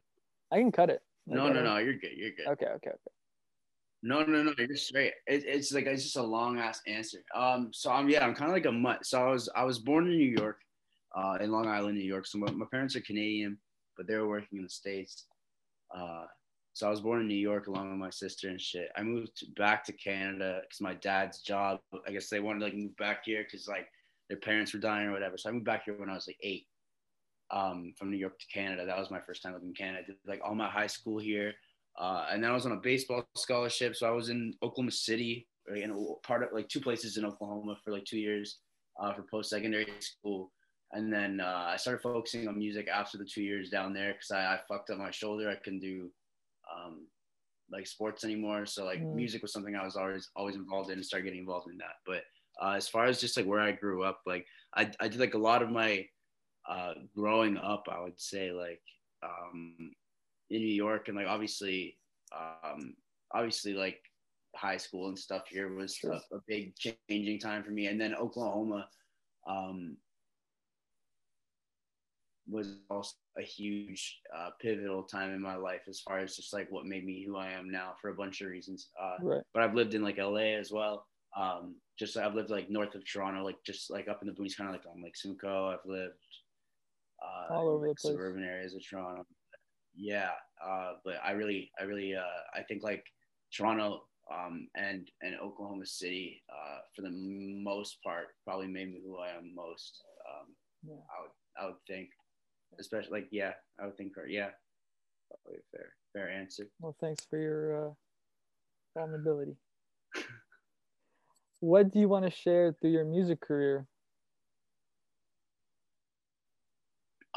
I 0.52 0.58
can 0.58 0.72
cut 0.72 0.90
it. 0.90 1.02
No, 1.28 1.52
no, 1.52 1.64
no. 1.64 1.78
You're 1.78 1.94
good. 1.94 2.12
You're 2.16 2.32
good. 2.32 2.48
Okay, 2.48 2.66
okay, 2.66 2.90
okay. 2.90 3.12
No, 4.02 4.24
no, 4.24 4.44
no. 4.44 4.54
You're 4.58 4.76
straight. 4.78 5.14
It, 5.28 5.44
it's 5.46 5.72
like 5.72 5.86
it's 5.86 6.04
just 6.04 6.16
a 6.16 6.24
long 6.24 6.60
ass 6.60 6.82
answer. 6.88 7.20
Um, 7.36 7.70
so 7.72 7.92
I'm 7.92 8.10
yeah, 8.10 8.26
I'm 8.26 8.34
kind 8.34 8.50
of 8.50 8.56
like 8.56 8.66
a 8.66 8.72
mutt. 8.72 9.06
So 9.06 9.22
I 9.22 9.32
was 9.32 9.50
I 9.56 9.64
was 9.64 9.80
born 9.80 10.08
in 10.08 10.18
New 10.18 10.36
York, 10.38 10.62
uh, 11.16 11.38
in 11.42 11.52
Long 11.52 11.68
Island, 11.68 11.98
New 11.98 12.04
York. 12.04 12.26
So 12.26 12.38
my, 12.38 12.52
my 12.52 12.66
parents 12.72 12.96
are 12.96 13.02
Canadian, 13.02 13.58
but 13.98 14.08
they 14.08 14.16
were 14.16 14.28
working 14.28 14.58
in 14.58 14.64
the 14.64 14.70
states. 14.70 15.26
Uh, 15.96 16.26
so 16.74 16.88
I 16.88 16.90
was 16.90 17.02
born 17.02 17.20
in 17.20 17.28
New 17.28 17.36
York 17.36 17.68
along 17.68 17.90
with 17.90 18.00
my 18.00 18.10
sister 18.10 18.48
and 18.48 18.62
shit. 18.62 18.90
I 18.96 19.04
moved 19.04 19.44
back 19.58 19.84
to 19.86 19.94
Canada 19.94 20.62
because 20.62 20.82
my 20.82 20.94
dad's 20.96 21.42
job. 21.42 21.80
I 22.08 22.12
guess 22.12 22.30
they 22.30 22.40
wanted 22.40 22.60
to 22.60 22.66
like 22.66 22.76
move 22.76 22.96
back 22.98 23.26
here 23.26 23.44
because 23.44 23.68
like 23.68 23.88
their 24.30 24.40
parents 24.40 24.74
were 24.74 24.80
dying 24.80 25.08
or 25.08 25.12
whatever. 25.12 25.38
So 25.38 25.50
I 25.50 25.52
moved 25.52 25.66
back 25.66 25.84
here 25.86 26.00
when 26.00 26.10
I 26.10 26.16
was 26.16 26.28
like 26.28 26.38
eight 26.42 26.68
um, 27.52 27.94
from 27.98 28.12
New 28.12 28.18
York 28.18 28.40
to 28.40 28.46
Canada. 28.54 28.86
That 28.86 28.98
was 28.98 29.12
my 29.12 29.20
first 29.20 29.42
time 29.42 29.54
living 29.54 29.70
in 29.70 29.74
Canada. 29.74 30.00
I 30.04 30.06
did 30.06 30.16
like 30.28 30.42
all 30.44 30.56
my 30.56 30.70
high 30.70 30.88
school 30.88 31.20
here. 31.20 31.54
Uh, 31.98 32.28
and 32.32 32.44
then 32.44 32.52
I 32.52 32.54
was 32.54 32.66
on 32.66 32.72
a 32.72 32.78
baseball 32.78 33.28
scholarship. 33.36 33.96
So 33.96 34.08
I 34.08 34.12
was 34.12 34.30
in 34.30 34.54
Oklahoma 34.64 34.92
City, 34.92 35.48
right, 35.70 35.84
and 35.84 35.94
part 36.24 36.44
of 36.44 36.50
like 36.54 36.70
two 36.70 36.80
places 36.80 37.18
in 37.18 37.26
Oklahoma 37.26 37.76
for 37.84 37.92
like 37.92 38.06
two 38.06 38.20
years 38.20 38.60
uh, 39.00 39.14
for 39.14 39.24
post 39.24 39.50
secondary 39.50 39.88
school. 40.00 40.52
And 40.92 41.12
then 41.12 41.40
uh, 41.40 41.68
I 41.68 41.78
started 41.78 42.02
focusing 42.02 42.48
on 42.48 42.58
music 42.58 42.88
after 42.88 43.18
the 43.18 43.26
two 43.26 43.44
years 43.44 43.70
down 43.70 43.94
there 43.94 44.14
because 44.14 44.32
I, 44.32 44.56
I, 44.56 44.60
fucked 44.68 44.90
up 44.90 44.98
my 44.98 45.12
shoulder. 45.12 45.48
I 45.48 45.56
couldn't 45.56 45.82
do 45.82 46.10
um, 46.74 47.06
like 47.72 47.86
sports 47.86 48.24
anymore. 48.24 48.66
So 48.66 48.86
like 48.86 49.02
mm. 49.02 49.14
music 49.14 49.44
was 49.44 49.54
something 49.54 49.76
I 49.76 49.86
was 49.86 49.96
always 49.96 50.30
always 50.36 50.56
involved 50.56 50.90
in 50.90 50.98
and 50.98 51.06
started 51.06 51.26
getting 51.26 51.42
involved 51.42 51.70
in 51.70 51.78
that. 51.78 51.98
But 52.06 52.24
uh, 52.62 52.72
as 52.72 52.88
far 52.88 53.06
as 53.06 53.22
just 53.22 53.38
like 53.38 53.46
where 53.46 53.60
I 53.60 53.72
grew 53.72 54.04
up, 54.04 54.22
like 54.26 54.48
I, 54.76 54.90
I 55.00 55.08
did 55.08 55.20
like 55.20 55.36
a 55.36 55.40
lot 55.40 55.62
of 55.62 55.70
my 55.70 56.06
uh, 56.70 56.94
growing 57.16 57.58
up, 57.58 57.88
I 57.92 58.02
would 58.02 58.20
say 58.20 58.52
like 58.52 58.82
um, 59.24 59.92
in 60.50 60.62
New 60.62 60.74
York 60.74 61.08
and 61.08 61.18
like 61.18 61.28
obviously, 61.28 61.98
um, 62.36 62.94
obviously 63.34 63.74
like 63.74 64.00
high 64.56 64.78
school 64.78 65.08
and 65.08 65.18
stuff 65.18 65.48
here 65.48 65.74
was 65.74 65.96
sure. 65.96 66.14
a, 66.14 66.36
a, 66.36 66.40
big 66.48 66.74
changing 66.76 67.40
time 67.40 67.64
for 67.64 67.72
me. 67.72 67.88
And 67.88 68.00
then 68.00 68.16
Oklahoma 68.16 68.88
um, 69.48 69.98
was 72.48 72.76
also 72.90 73.14
a 73.38 73.44
huge 73.44 74.20
uh, 74.36 74.50
pivotal 74.62 75.04
time 75.04 75.34
in 75.34 75.42
my 75.42 75.56
life 75.56 75.82
as 75.88 76.02
far 76.02 76.20
as 76.20 76.36
just 76.36 76.54
like 76.54 76.72
what 76.72 76.86
made 76.86 77.06
me 77.06 77.24
who 77.26 77.38
I 77.38 77.52
am 77.52 77.70
now 77.70 77.94
for 78.02 78.10
a 78.10 78.16
bunch 78.16 78.42
of 78.42 78.50
reasons. 78.50 78.90
Uh, 79.02 79.16
right. 79.22 79.42
But 79.54 79.64
I've 79.64 79.76
lived 79.76 79.94
in 79.94 80.04
like 80.04 80.18
LA 80.18 80.58
as 80.60 80.72
well. 80.72 81.06
Um, 81.40 81.76
just 81.98 82.18
I've 82.18 82.34
lived 82.34 82.50
like 82.50 82.70
north 82.70 82.96
of 82.96 83.04
Toronto, 83.06 83.44
like 83.44 83.58
just 83.66 83.92
like 83.92 84.08
up 84.08 84.22
in 84.22 84.28
the 84.28 84.34
boonies, 84.34 84.58
kind 84.58 84.70
of 84.70 84.76
like 84.76 84.86
on 84.92 85.02
like 85.02 85.16
Simcoe. 85.16 85.70
I've 85.70 85.90
lived 85.90 86.14
uh, 87.22 87.54
all 87.54 87.70
over 87.70 87.88
the 87.88 87.96
place. 87.96 88.14
suburban 88.14 88.44
areas 88.44 88.74
of 88.74 88.82
Toronto. 88.88 89.26
Yeah, 89.96 90.32
uh, 90.64 90.94
but 91.04 91.16
I 91.24 91.32
really, 91.32 91.72
I 91.80 91.84
really, 91.84 92.16
uh, 92.16 92.42
I 92.54 92.64
think 92.64 92.84
like 92.84 93.04
Toronto 93.56 94.04
um, 94.34 94.68
and 94.76 95.10
and 95.22 95.36
Oklahoma 95.40 95.86
City, 95.86 96.42
uh, 96.50 96.80
for 96.96 97.02
the 97.02 97.12
most 97.12 97.98
part, 98.04 98.28
probably 98.46 98.68
made 98.68 98.92
me 98.92 99.02
who 99.06 99.18
I 99.18 99.30
am 99.30 99.54
most. 99.56 100.04
Um, 100.30 100.56
yeah. 100.88 100.94
I 100.96 101.22
would, 101.22 101.32
I 101.58 101.66
would 101.66 101.82
think, 101.88 102.10
especially 102.80 103.12
like 103.12 103.28
yeah, 103.32 103.54
I 103.82 103.86
would 103.86 103.98
think, 103.98 104.14
yeah, 104.28 104.50
probably 105.30 105.60
a 105.60 105.78
fair, 105.78 105.94
fair 106.14 106.30
answer. 106.30 106.68
Well, 106.80 106.96
thanks 107.02 107.26
for 107.30 107.38
your 107.40 107.88
uh, 107.88 107.92
vulnerability. 108.96 109.56
what 111.60 111.92
do 111.92 112.00
you 112.00 112.08
want 112.08 112.26
to 112.26 112.32
share 112.32 112.76
through 112.80 112.92
your 112.92 113.06
music 113.06 113.42
career? 113.42 113.88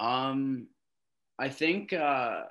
Um, 0.03 0.67
I 1.39 1.49
think 1.49 1.93
uh, 1.93 2.43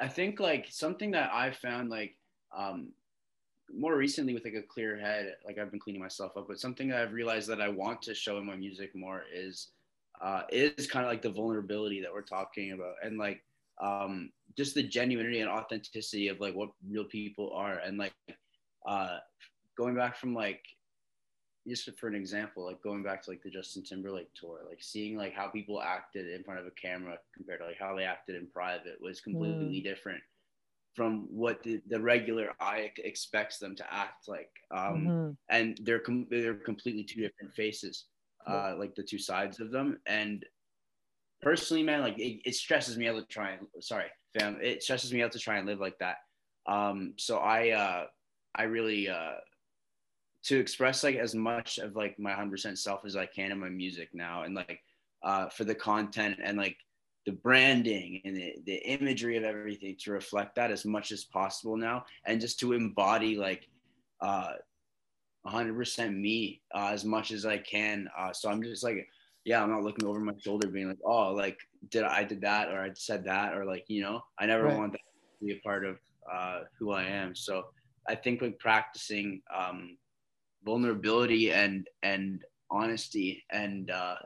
I 0.00 0.08
think 0.08 0.40
like 0.40 0.66
something 0.70 1.10
that 1.10 1.30
I 1.32 1.50
found 1.50 1.90
like 1.90 2.16
um, 2.56 2.88
more 3.74 3.94
recently 3.94 4.32
with 4.32 4.44
like 4.44 4.54
a 4.54 4.62
clear 4.62 4.98
head, 4.98 5.36
like 5.44 5.58
I've 5.58 5.70
been 5.70 5.78
cleaning 5.78 6.00
myself 6.00 6.36
up, 6.38 6.46
but 6.48 6.58
something 6.58 6.88
that 6.88 7.02
I've 7.02 7.12
realized 7.12 7.48
that 7.50 7.60
I 7.60 7.68
want 7.68 8.00
to 8.02 8.14
show 8.14 8.38
in 8.38 8.46
my 8.46 8.56
music 8.56 8.96
more 8.96 9.24
is 9.32 9.68
uh, 10.22 10.42
is 10.50 10.86
kind 10.86 11.04
of 11.04 11.12
like 11.12 11.20
the 11.20 11.30
vulnerability 11.30 12.00
that 12.00 12.12
we're 12.12 12.22
talking 12.22 12.72
about 12.72 12.94
and 13.04 13.18
like 13.18 13.44
um, 13.80 14.30
just 14.56 14.74
the 14.74 14.88
genuinity 14.88 15.40
and 15.40 15.50
authenticity 15.50 16.28
of 16.28 16.40
like 16.40 16.54
what 16.54 16.70
real 16.88 17.04
people 17.04 17.52
are 17.54 17.78
and 17.78 17.98
like 17.98 18.14
uh, 18.86 19.18
going 19.76 19.94
back 19.94 20.16
from 20.16 20.34
like 20.34 20.62
just 21.68 21.90
for 21.98 22.08
an 22.08 22.14
example, 22.14 22.64
like 22.64 22.82
going 22.82 23.02
back 23.02 23.22
to 23.22 23.30
like 23.30 23.42
the 23.42 23.50
Justin 23.50 23.82
Timberlake 23.82 24.32
tour, 24.34 24.60
like 24.68 24.82
seeing 24.82 25.16
like 25.16 25.34
how 25.34 25.48
people 25.48 25.80
acted 25.82 26.28
in 26.28 26.42
front 26.42 26.60
of 26.60 26.66
a 26.66 26.70
camera 26.70 27.18
compared 27.34 27.60
to 27.60 27.66
like 27.66 27.78
how 27.78 27.94
they 27.94 28.04
acted 28.04 28.36
in 28.36 28.46
private 28.46 28.98
was 29.00 29.20
completely 29.20 29.80
mm. 29.80 29.84
different 29.84 30.20
from 30.94 31.28
what 31.30 31.62
the, 31.62 31.80
the 31.88 32.00
regular 32.00 32.50
eye 32.60 32.90
expects 32.98 33.58
them 33.58 33.76
to 33.76 33.94
act 33.94 34.26
like. 34.26 34.50
Um, 34.70 35.06
mm-hmm. 35.06 35.30
And 35.48 35.78
they're 35.82 36.00
com- 36.00 36.26
they're 36.30 36.54
completely 36.54 37.04
two 37.04 37.20
different 37.20 37.54
faces, 37.54 38.06
uh, 38.46 38.74
like 38.76 38.94
the 38.94 39.04
two 39.04 39.18
sides 39.18 39.60
of 39.60 39.70
them. 39.70 40.00
And 40.06 40.44
personally, 41.40 41.84
man, 41.84 42.00
like 42.00 42.18
it, 42.18 42.40
it 42.44 42.54
stresses 42.56 42.96
me 42.96 43.08
out 43.08 43.16
to 43.16 43.24
try 43.26 43.52
and 43.52 43.66
sorry, 43.80 44.06
fam, 44.38 44.58
it 44.60 44.82
stresses 44.82 45.12
me 45.12 45.22
out 45.22 45.32
to 45.32 45.38
try 45.38 45.58
and 45.58 45.66
live 45.66 45.78
like 45.78 45.98
that. 46.00 46.16
Um, 46.66 47.14
so 47.16 47.38
I 47.38 47.70
uh, 47.70 48.06
I 48.56 48.64
really 48.64 49.08
uh, 49.08 49.34
to 50.44 50.58
express 50.58 51.02
like 51.02 51.16
as 51.16 51.34
much 51.34 51.78
of 51.78 51.96
like 51.96 52.18
my 52.18 52.32
100% 52.32 52.78
self 52.78 53.04
as 53.04 53.16
I 53.16 53.26
can 53.26 53.52
in 53.52 53.58
my 53.58 53.68
music 53.68 54.10
now 54.12 54.42
and 54.42 54.54
like 54.54 54.80
uh, 55.22 55.48
for 55.48 55.64
the 55.64 55.74
content 55.74 56.38
and 56.42 56.56
like 56.56 56.76
the 57.26 57.32
branding 57.32 58.20
and 58.24 58.36
the, 58.36 58.54
the 58.64 58.76
imagery 58.88 59.36
of 59.36 59.44
everything 59.44 59.96
to 60.00 60.12
reflect 60.12 60.54
that 60.54 60.70
as 60.70 60.84
much 60.84 61.12
as 61.12 61.24
possible 61.24 61.76
now 61.76 62.04
and 62.24 62.40
just 62.40 62.58
to 62.60 62.72
embody 62.72 63.36
like 63.36 63.68
uh, 64.20 64.52
100% 65.46 66.16
me 66.16 66.60
uh, 66.74 66.90
as 66.92 67.04
much 67.04 67.30
as 67.30 67.44
I 67.44 67.58
can. 67.58 68.08
Uh, 68.16 68.32
so 68.32 68.48
I'm 68.48 68.62
just 68.62 68.84
like, 68.84 69.06
yeah, 69.44 69.62
I'm 69.62 69.70
not 69.70 69.82
looking 69.82 70.06
over 70.06 70.20
my 70.20 70.34
shoulder 70.38 70.68
being 70.68 70.88
like, 70.88 70.98
oh, 71.04 71.32
like 71.32 71.58
did 71.90 72.04
I, 72.04 72.18
I 72.18 72.24
did 72.24 72.40
that 72.42 72.68
or 72.68 72.80
I 72.80 72.90
said 72.94 73.24
that 73.24 73.54
or 73.54 73.64
like, 73.64 73.84
you 73.88 74.02
know, 74.02 74.20
I 74.38 74.46
never 74.46 74.64
right. 74.64 74.76
want 74.76 74.92
that 74.92 74.98
to 74.98 75.44
be 75.44 75.52
a 75.52 75.60
part 75.60 75.84
of 75.84 75.98
uh, 76.32 76.60
who 76.78 76.92
I 76.92 77.04
am. 77.04 77.34
So 77.34 77.64
I 78.08 78.14
think 78.14 78.42
like 78.42 78.58
practicing 78.58 79.42
um, 79.54 79.96
vulnerability 80.64 81.52
and 81.52 81.88
and 82.02 82.44
honesty 82.70 83.44
and 83.50 83.90
uh, 83.90 84.16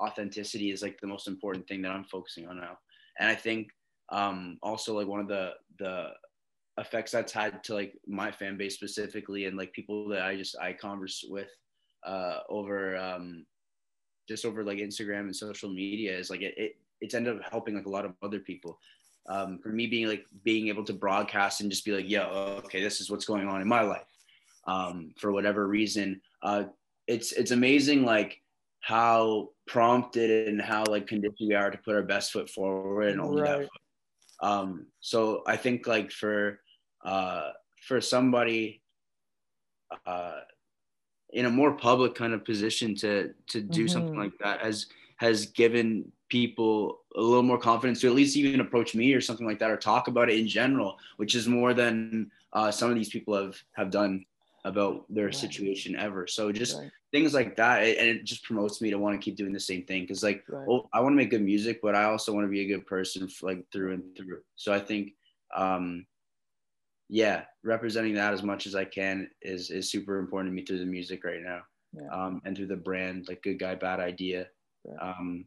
authenticity 0.00 0.70
is 0.70 0.82
like 0.82 1.00
the 1.00 1.06
most 1.06 1.28
important 1.28 1.66
thing 1.68 1.82
that 1.82 1.92
I'm 1.92 2.04
focusing 2.04 2.48
on 2.48 2.58
now. 2.58 2.78
And 3.18 3.28
I 3.28 3.34
think 3.34 3.68
um, 4.10 4.58
also 4.62 4.96
like 4.96 5.06
one 5.06 5.20
of 5.20 5.28
the 5.28 5.52
the 5.78 6.08
effects 6.78 7.12
that's 7.12 7.32
had 7.32 7.62
to 7.64 7.74
like 7.74 7.94
my 8.06 8.30
fan 8.30 8.56
base 8.56 8.74
specifically 8.74 9.44
and 9.44 9.56
like 9.56 9.72
people 9.72 10.08
that 10.08 10.22
I 10.22 10.36
just 10.36 10.56
I 10.58 10.72
converse 10.72 11.24
with 11.28 11.50
uh, 12.06 12.38
over 12.48 12.96
um, 12.96 13.44
just 14.28 14.44
over 14.44 14.64
like 14.64 14.78
Instagram 14.78 15.20
and 15.20 15.36
social 15.36 15.68
media 15.68 16.16
is 16.16 16.30
like 16.30 16.42
it, 16.42 16.54
it 16.56 16.76
it's 17.00 17.14
ended 17.14 17.36
up 17.36 17.50
helping 17.50 17.74
like 17.74 17.86
a 17.86 17.90
lot 17.90 18.04
of 18.04 18.14
other 18.22 18.40
people. 18.40 18.78
Um, 19.28 19.58
for 19.62 19.68
me 19.68 19.86
being 19.86 20.08
like 20.08 20.24
being 20.44 20.68
able 20.68 20.82
to 20.84 20.94
broadcast 20.94 21.60
and 21.60 21.70
just 21.70 21.84
be 21.84 21.92
like, 21.92 22.08
yo, 22.08 22.60
okay, 22.64 22.82
this 22.82 23.00
is 23.00 23.10
what's 23.10 23.26
going 23.26 23.46
on 23.46 23.60
in 23.60 23.68
my 23.68 23.82
life 23.82 24.09
um, 24.70 25.12
for 25.18 25.32
whatever 25.32 25.66
reason. 25.66 26.20
Uh, 26.42 26.64
it's 27.06 27.32
it's 27.32 27.50
amazing 27.50 28.04
like 28.04 28.40
how 28.80 29.48
prompted 29.66 30.48
and 30.48 30.60
how 30.60 30.84
like 30.84 31.06
conditioned 31.06 31.48
we 31.48 31.54
are 31.54 31.70
to 31.70 31.78
put 31.78 31.94
our 31.94 32.02
best 32.02 32.32
foot 32.32 32.48
forward 32.48 33.08
and 33.08 33.20
only 33.20 33.42
right. 33.42 33.50
that. 33.50 33.58
Foot. 33.60 34.48
Um, 34.48 34.86
so 35.00 35.42
I 35.46 35.56
think 35.56 35.86
like 35.86 36.10
for 36.10 36.60
uh, 37.04 37.50
for 37.86 38.00
somebody 38.00 38.82
uh, 40.06 40.40
in 41.30 41.46
a 41.46 41.50
more 41.50 41.72
public 41.72 42.14
kind 42.14 42.32
of 42.32 42.44
position 42.44 42.94
to 42.96 43.34
to 43.48 43.60
do 43.60 43.84
mm-hmm. 43.84 43.92
something 43.92 44.18
like 44.18 44.32
that 44.40 44.60
has 44.60 44.86
has 45.16 45.46
given 45.46 46.10
people 46.30 47.00
a 47.16 47.20
little 47.20 47.42
more 47.42 47.58
confidence 47.58 48.00
to 48.00 48.06
at 48.06 48.14
least 48.14 48.36
even 48.36 48.60
approach 48.60 48.94
me 48.94 49.12
or 49.12 49.20
something 49.20 49.46
like 49.46 49.58
that 49.58 49.70
or 49.70 49.76
talk 49.76 50.06
about 50.06 50.30
it 50.30 50.38
in 50.38 50.46
general, 50.46 50.96
which 51.16 51.34
is 51.34 51.48
more 51.48 51.74
than 51.74 52.30
uh, 52.52 52.70
some 52.70 52.88
of 52.88 52.96
these 52.96 53.10
people 53.10 53.34
have 53.34 53.56
have 53.74 53.90
done 53.90 54.24
about 54.64 55.04
their 55.08 55.26
right. 55.26 55.34
situation 55.34 55.96
ever. 55.96 56.26
So 56.26 56.52
just 56.52 56.78
right. 56.78 56.90
things 57.12 57.34
like 57.34 57.56
that, 57.56 57.82
and 57.82 58.08
it 58.08 58.24
just 58.24 58.44
promotes 58.44 58.80
me 58.80 58.90
to 58.90 58.98
want 58.98 59.18
to 59.18 59.24
keep 59.24 59.36
doing 59.36 59.52
the 59.52 59.60
same 59.60 59.84
thing. 59.84 60.02
Because 60.02 60.22
like, 60.22 60.44
right. 60.48 60.66
well, 60.66 60.88
I 60.92 61.00
want 61.00 61.12
to 61.12 61.16
make 61.16 61.30
good 61.30 61.42
music, 61.42 61.80
but 61.82 61.94
I 61.94 62.04
also 62.04 62.32
want 62.32 62.44
to 62.44 62.50
be 62.50 62.60
a 62.60 62.68
good 62.68 62.86
person, 62.86 63.28
like 63.42 63.64
through 63.72 63.94
and 63.94 64.02
through. 64.16 64.40
So 64.56 64.72
I 64.72 64.80
think, 64.80 65.12
um, 65.56 66.06
yeah, 67.08 67.44
representing 67.64 68.14
that 68.14 68.32
as 68.32 68.42
much 68.42 68.66
as 68.66 68.74
I 68.74 68.84
can 68.84 69.28
is 69.42 69.70
is 69.70 69.90
super 69.90 70.18
important 70.18 70.52
to 70.52 70.54
me 70.54 70.64
through 70.64 70.78
the 70.78 70.84
music 70.84 71.24
right 71.24 71.42
now, 71.42 71.62
yeah. 71.92 72.08
um, 72.12 72.42
and 72.44 72.56
through 72.56 72.68
the 72.68 72.76
brand, 72.76 73.26
like 73.28 73.42
good 73.42 73.58
guy, 73.58 73.74
bad 73.74 73.98
idea. 74.00 74.46
Um, 75.00 75.46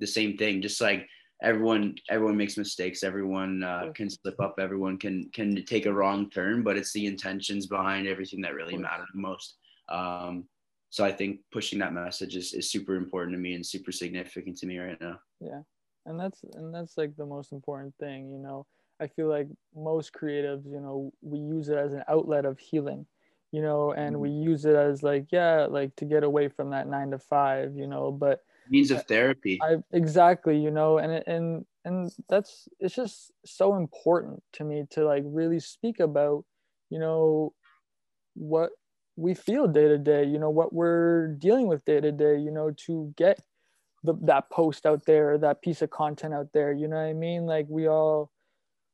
the 0.00 0.06
same 0.06 0.36
thing, 0.36 0.60
just 0.60 0.80
like 0.80 1.08
everyone 1.42 1.94
everyone 2.08 2.36
makes 2.36 2.56
mistakes. 2.56 3.02
Everyone 3.02 3.62
uh, 3.62 3.92
can 3.94 4.08
slip 4.08 4.40
up. 4.40 4.56
Everyone 4.58 4.98
can 4.98 5.28
can 5.32 5.64
take 5.64 5.86
a 5.86 5.92
wrong 5.92 6.30
turn 6.30 6.62
but 6.62 6.76
it's 6.76 6.92
the 6.92 7.06
intentions 7.06 7.66
behind 7.66 8.06
everything 8.06 8.40
that 8.42 8.54
really 8.54 8.76
matter 8.76 9.04
the 9.12 9.20
most. 9.20 9.56
Um, 9.88 10.46
so 10.90 11.04
i 11.04 11.12
think 11.12 11.40
pushing 11.52 11.78
that 11.78 11.92
message 11.92 12.36
is, 12.36 12.54
is 12.54 12.70
super 12.70 12.94
important 12.94 13.34
to 13.34 13.38
me 13.38 13.54
and 13.54 13.66
super 13.66 13.92
significant 13.92 14.56
to 14.58 14.66
me 14.66 14.78
right 14.78 15.00
now. 15.00 15.18
Yeah. 15.40 15.62
And 16.06 16.18
that's 16.18 16.42
and 16.54 16.74
that's 16.74 16.96
like 16.96 17.16
the 17.16 17.26
most 17.26 17.52
important 17.52 17.94
thing 17.98 18.30
you 18.30 18.38
know. 18.38 18.66
I 18.98 19.08
feel 19.08 19.28
like 19.28 19.48
most 19.74 20.12
creatives 20.12 20.64
you 20.64 20.80
know 20.80 21.12
we 21.20 21.38
use 21.38 21.68
it 21.68 21.76
as 21.76 21.92
an 21.92 22.04
outlet 22.08 22.44
of 22.46 22.58
healing 22.58 23.06
you 23.52 23.60
know 23.60 23.92
and 23.92 24.14
mm-hmm. 24.14 24.22
we 24.22 24.30
use 24.30 24.64
it 24.64 24.74
as 24.74 25.02
like 25.02 25.26
yeah 25.30 25.66
like 25.68 25.94
to 25.96 26.04
get 26.04 26.24
away 26.24 26.48
from 26.48 26.70
that 26.70 26.88
nine 26.88 27.10
to 27.10 27.18
five 27.18 27.76
you 27.76 27.86
know. 27.86 28.10
But 28.10 28.40
means 28.70 28.90
of 28.90 29.04
therapy. 29.06 29.58
I 29.62 29.76
exactly, 29.92 30.58
you 30.58 30.70
know, 30.70 30.98
and 30.98 31.22
and 31.26 31.64
and 31.84 32.12
that's 32.28 32.68
it's 32.80 32.94
just 32.94 33.32
so 33.44 33.76
important 33.76 34.42
to 34.54 34.64
me 34.64 34.84
to 34.90 35.04
like 35.04 35.22
really 35.24 35.60
speak 35.60 36.00
about, 36.00 36.44
you 36.90 36.98
know, 36.98 37.52
what 38.34 38.70
we 39.16 39.34
feel 39.34 39.66
day 39.66 39.88
to 39.88 39.98
day, 39.98 40.24
you 40.24 40.38
know, 40.38 40.50
what 40.50 40.72
we're 40.72 41.28
dealing 41.28 41.68
with 41.68 41.84
day 41.84 42.00
to 42.00 42.12
day, 42.12 42.38
you 42.38 42.50
know, 42.50 42.72
to 42.86 43.12
get 43.16 43.40
the, 44.02 44.14
that 44.22 44.50
post 44.50 44.84
out 44.84 45.04
there, 45.06 45.38
that 45.38 45.62
piece 45.62 45.82
of 45.82 45.90
content 45.90 46.34
out 46.34 46.48
there, 46.52 46.72
you 46.72 46.86
know 46.88 46.96
what 46.96 47.02
I 47.02 47.14
mean? 47.14 47.46
Like 47.46 47.66
we 47.68 47.88
all 47.88 48.30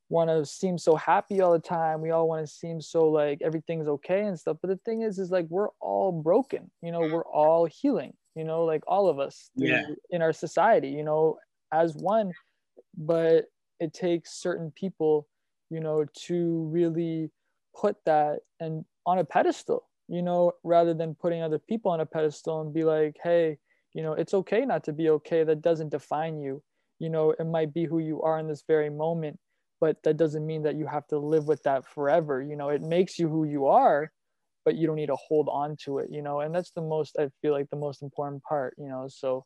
want 0.08 0.28
to 0.28 0.44
seem 0.44 0.78
so 0.78 0.94
happy 0.94 1.40
all 1.40 1.52
the 1.52 1.58
time. 1.58 2.02
We 2.02 2.10
all 2.10 2.28
want 2.28 2.46
to 2.46 2.52
seem 2.52 2.80
so 2.80 3.08
like 3.08 3.40
everything's 3.42 3.88
okay 3.88 4.22
and 4.26 4.38
stuff. 4.38 4.58
But 4.60 4.68
the 4.68 4.80
thing 4.84 5.02
is, 5.02 5.18
is 5.18 5.30
like 5.30 5.46
we're 5.48 5.70
all 5.80 6.12
broken, 6.12 6.70
you 6.82 6.92
know, 6.92 7.00
mm. 7.00 7.10
we're 7.10 7.26
all 7.26 7.66
healing 7.66 8.12
you 8.34 8.44
know 8.44 8.64
like 8.64 8.82
all 8.86 9.08
of 9.08 9.18
us 9.18 9.50
yeah. 9.56 9.82
in 10.10 10.22
our 10.22 10.32
society 10.32 10.88
you 10.88 11.04
know 11.04 11.38
as 11.72 11.94
one. 11.96 12.32
But 12.96 13.46
it 13.80 13.94
takes 13.94 14.34
certain 14.34 14.70
people 14.70 15.26
you 15.70 15.80
know 15.80 16.04
to 16.26 16.68
really 16.70 17.30
put 17.74 17.96
that 18.04 18.40
and 18.60 18.84
on 19.06 19.18
a 19.18 19.24
pedestal 19.24 19.88
you 20.08 20.22
know 20.22 20.52
rather 20.62 20.92
than 20.92 21.14
putting 21.14 21.42
other 21.42 21.58
people 21.58 21.90
on 21.90 22.00
a 22.00 22.06
pedestal 22.06 22.60
and 22.60 22.74
be 22.74 22.84
like 22.84 23.16
hey 23.24 23.56
you 23.94 24.02
know 24.02 24.12
it's 24.12 24.34
okay 24.34 24.64
not 24.66 24.84
to 24.84 24.92
be 24.92 25.08
okay. 25.10 25.44
That 25.44 25.62
doesn't 25.62 25.90
define 25.90 26.40
you. 26.40 26.62
You 26.98 27.10
know 27.10 27.30
it 27.30 27.46
might 27.46 27.72
be 27.72 27.84
who 27.84 27.98
you 27.98 28.22
are 28.22 28.38
in 28.38 28.48
this 28.48 28.64
very 28.66 28.90
moment 28.90 29.38
but 29.80 30.00
that 30.04 30.16
doesn't 30.16 30.46
mean 30.46 30.62
that 30.62 30.76
you 30.76 30.86
have 30.86 31.06
to 31.08 31.18
live 31.18 31.48
with 31.48 31.62
that 31.64 31.84
forever. 31.86 32.42
You 32.42 32.56
know 32.56 32.68
it 32.68 32.82
makes 32.82 33.18
you 33.18 33.28
who 33.28 33.44
you 33.44 33.66
are 33.66 34.12
but 34.64 34.76
you 34.76 34.86
don't 34.86 34.96
need 34.96 35.06
to 35.06 35.16
hold 35.16 35.48
on 35.50 35.76
to 35.84 35.98
it 35.98 36.08
you 36.10 36.22
know 36.22 36.40
and 36.40 36.54
that's 36.54 36.72
the 36.72 36.82
most 36.82 37.16
i 37.18 37.28
feel 37.40 37.52
like 37.52 37.68
the 37.70 37.76
most 37.76 38.02
important 38.02 38.42
part 38.42 38.74
you 38.78 38.88
know 38.88 39.06
so 39.08 39.44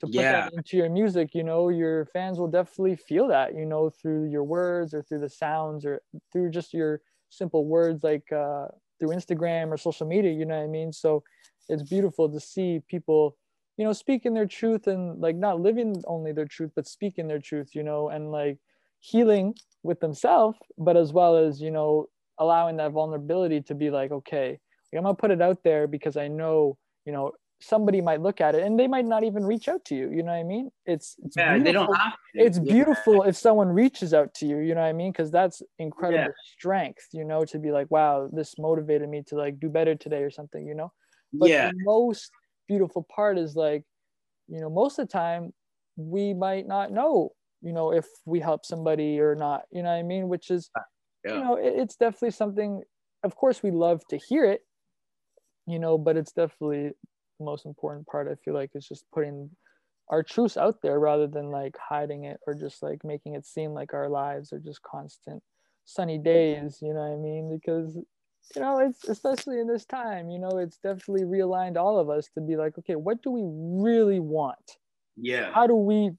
to 0.00 0.06
put 0.06 0.14
yeah. 0.14 0.32
that 0.32 0.52
into 0.52 0.76
your 0.76 0.88
music 0.88 1.30
you 1.34 1.42
know 1.42 1.68
your 1.68 2.06
fans 2.06 2.38
will 2.38 2.50
definitely 2.50 2.96
feel 2.96 3.28
that 3.28 3.54
you 3.54 3.64
know 3.64 3.90
through 3.90 4.30
your 4.30 4.44
words 4.44 4.94
or 4.94 5.02
through 5.02 5.20
the 5.20 5.28
sounds 5.28 5.84
or 5.84 6.00
through 6.32 6.50
just 6.50 6.72
your 6.72 7.00
simple 7.30 7.66
words 7.66 8.02
like 8.04 8.30
uh 8.32 8.66
through 8.98 9.10
Instagram 9.10 9.70
or 9.70 9.76
social 9.76 10.06
media, 10.06 10.32
you 10.32 10.44
know 10.44 10.56
what 10.56 10.64
I 10.64 10.68
mean? 10.68 10.92
So 10.92 11.22
it's 11.68 11.82
beautiful 11.82 12.28
to 12.28 12.40
see 12.40 12.80
people, 12.88 13.36
you 13.76 13.84
know, 13.84 13.92
speaking 13.92 14.34
their 14.34 14.46
truth 14.46 14.86
and 14.86 15.20
like 15.20 15.36
not 15.36 15.60
living 15.60 16.02
only 16.06 16.32
their 16.32 16.46
truth, 16.46 16.72
but 16.74 16.86
speaking 16.86 17.28
their 17.28 17.38
truth, 17.38 17.74
you 17.74 17.82
know, 17.82 18.08
and 18.08 18.30
like 18.30 18.58
healing 19.00 19.54
with 19.82 20.00
themselves, 20.00 20.58
but 20.76 20.96
as 20.96 21.12
well 21.12 21.36
as, 21.36 21.60
you 21.60 21.70
know, 21.70 22.06
allowing 22.38 22.76
that 22.76 22.92
vulnerability 22.92 23.60
to 23.62 23.74
be 23.74 23.90
like, 23.90 24.10
okay, 24.10 24.50
like 24.92 24.98
I'm 24.98 25.02
gonna 25.02 25.14
put 25.14 25.30
it 25.30 25.42
out 25.42 25.62
there 25.62 25.86
because 25.86 26.16
I 26.16 26.28
know, 26.28 26.76
you 27.04 27.12
know, 27.12 27.32
somebody 27.60 28.00
might 28.00 28.20
look 28.20 28.40
at 28.40 28.54
it 28.54 28.62
and 28.62 28.78
they 28.78 28.86
might 28.86 29.04
not 29.04 29.24
even 29.24 29.44
reach 29.44 29.68
out 29.68 29.84
to 29.86 29.94
you. 29.94 30.10
You 30.10 30.22
know 30.22 30.32
what 30.32 30.38
I 30.38 30.44
mean? 30.44 30.70
It's, 30.86 31.16
it's 31.24 31.36
yeah, 31.36 31.52
beautiful. 31.54 31.64
they 31.64 31.72
don't 31.72 31.94
have 31.96 32.12
to. 32.12 32.18
It's 32.44 32.58
Yeah. 32.58 32.72
beautiful 32.72 33.22
if 33.24 33.36
someone 33.36 33.68
reaches 33.68 34.14
out 34.14 34.32
to 34.34 34.46
you. 34.46 34.58
You 34.58 34.74
know 34.74 34.82
what 34.82 34.88
I 34.88 34.92
mean? 34.92 35.10
Because 35.10 35.30
that's 35.30 35.60
incredible 35.78 36.22
Yeah. 36.22 36.54
strength. 36.56 37.08
You 37.12 37.24
know, 37.24 37.44
to 37.46 37.58
be 37.58 37.72
like, 37.72 37.90
wow, 37.90 38.28
this 38.32 38.58
motivated 38.58 39.08
me 39.08 39.22
to 39.26 39.34
like 39.34 39.58
do 39.58 39.68
better 39.68 39.94
today 39.96 40.22
or 40.22 40.30
something. 40.30 40.66
You 40.66 40.74
know. 40.74 40.92
But 41.32 41.50
yeah, 41.50 41.70
the 41.70 41.78
most 41.80 42.30
beautiful 42.68 43.02
part 43.02 43.38
is 43.38 43.56
like, 43.56 43.82
you 44.46 44.60
know, 44.60 44.70
most 44.70 44.98
of 44.98 45.08
the 45.08 45.12
time 45.12 45.52
we 45.96 46.32
might 46.32 46.66
not 46.66 46.92
know, 46.92 47.32
you 47.60 47.72
know, 47.72 47.92
if 47.92 48.06
we 48.24 48.40
help 48.40 48.64
somebody 48.64 49.18
or 49.18 49.34
not. 49.34 49.62
You 49.72 49.82
know 49.82 49.90
what 49.90 49.96
I 49.96 50.02
mean? 50.02 50.28
Which 50.28 50.50
is, 50.50 50.70
Yeah. 51.24 51.34
you 51.36 51.44
know, 51.44 51.56
it, 51.56 51.74
it's 51.76 51.96
definitely 51.96 52.32
something. 52.32 52.82
Of 53.22 53.34
course, 53.36 53.62
we 53.62 53.70
love 53.70 54.06
to 54.08 54.16
hear 54.16 54.44
it, 54.44 54.62
you 55.66 55.78
know, 55.78 55.98
but 55.98 56.16
it's 56.16 56.32
definitely 56.32 56.90
the 57.38 57.44
most 57.44 57.66
important 57.66 58.06
part. 58.06 58.28
I 58.28 58.34
feel 58.36 58.54
like 58.54 58.70
is 58.74 58.86
just 58.86 59.04
putting 59.12 59.50
our 60.08 60.22
truths 60.22 60.56
out 60.56 60.80
there 60.82 60.98
rather 60.98 61.26
than 61.26 61.50
like 61.50 61.76
hiding 61.78 62.24
it 62.24 62.38
or 62.46 62.54
just 62.54 62.82
like 62.82 63.04
making 63.04 63.34
it 63.34 63.46
seem 63.46 63.72
like 63.72 63.92
our 63.92 64.08
lives 64.08 64.52
are 64.52 64.58
just 64.58 64.82
constant 64.82 65.42
sunny 65.84 66.18
days. 66.18 66.78
You 66.80 66.94
know 66.94 67.00
what 67.00 67.14
I 67.14 67.16
mean? 67.16 67.50
Because 67.60 67.96
you 68.56 68.62
know, 68.62 68.78
it's 68.78 69.04
especially 69.08 69.60
in 69.60 69.66
this 69.68 69.84
time, 69.84 70.30
you 70.30 70.38
know, 70.38 70.58
it's 70.58 70.78
definitely 70.78 71.24
realigned 71.24 71.76
all 71.76 71.98
of 71.98 72.08
us 72.08 72.28
to 72.34 72.40
be 72.40 72.56
like, 72.56 72.78
okay, 72.78 72.96
what 72.96 73.22
do 73.22 73.30
we 73.30 73.42
really 73.44 74.20
want? 74.20 74.78
yeah, 75.16 75.50
How 75.52 75.66
do 75.66 75.74
we, 75.74 76.12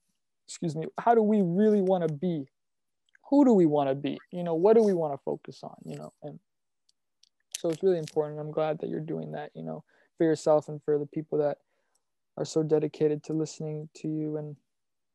excuse 0.47 0.75
me, 0.75 0.87
how 0.99 1.15
do 1.15 1.21
we 1.23 1.41
really 1.41 1.81
want 1.81 2.07
to 2.07 2.13
be? 2.13 2.45
Who 3.29 3.45
do 3.45 3.53
we 3.53 3.65
want 3.65 3.89
to 3.89 3.95
be? 3.95 4.17
You 4.31 4.43
know, 4.43 4.55
what 4.55 4.75
do 4.75 4.83
we 4.83 4.93
want 4.93 5.13
to 5.13 5.23
focus 5.23 5.59
on? 5.63 5.75
You 5.85 5.97
know, 5.97 6.13
and 6.23 6.39
so 7.57 7.69
it's 7.69 7.83
really 7.83 7.99
important. 7.99 8.39
I'm 8.39 8.51
glad 8.51 8.79
that 8.79 8.89
you're 8.89 8.99
doing 8.99 9.33
that, 9.33 9.51
you 9.53 9.63
know, 9.63 9.83
for 10.17 10.23
yourself 10.23 10.69
and 10.69 10.81
for 10.83 10.97
the 10.97 11.05
people 11.05 11.37
that 11.39 11.57
are 12.37 12.45
so 12.45 12.63
dedicated 12.63 13.23
to 13.23 13.33
listening 13.33 13.89
to 13.97 14.07
you 14.07 14.37
and 14.37 14.55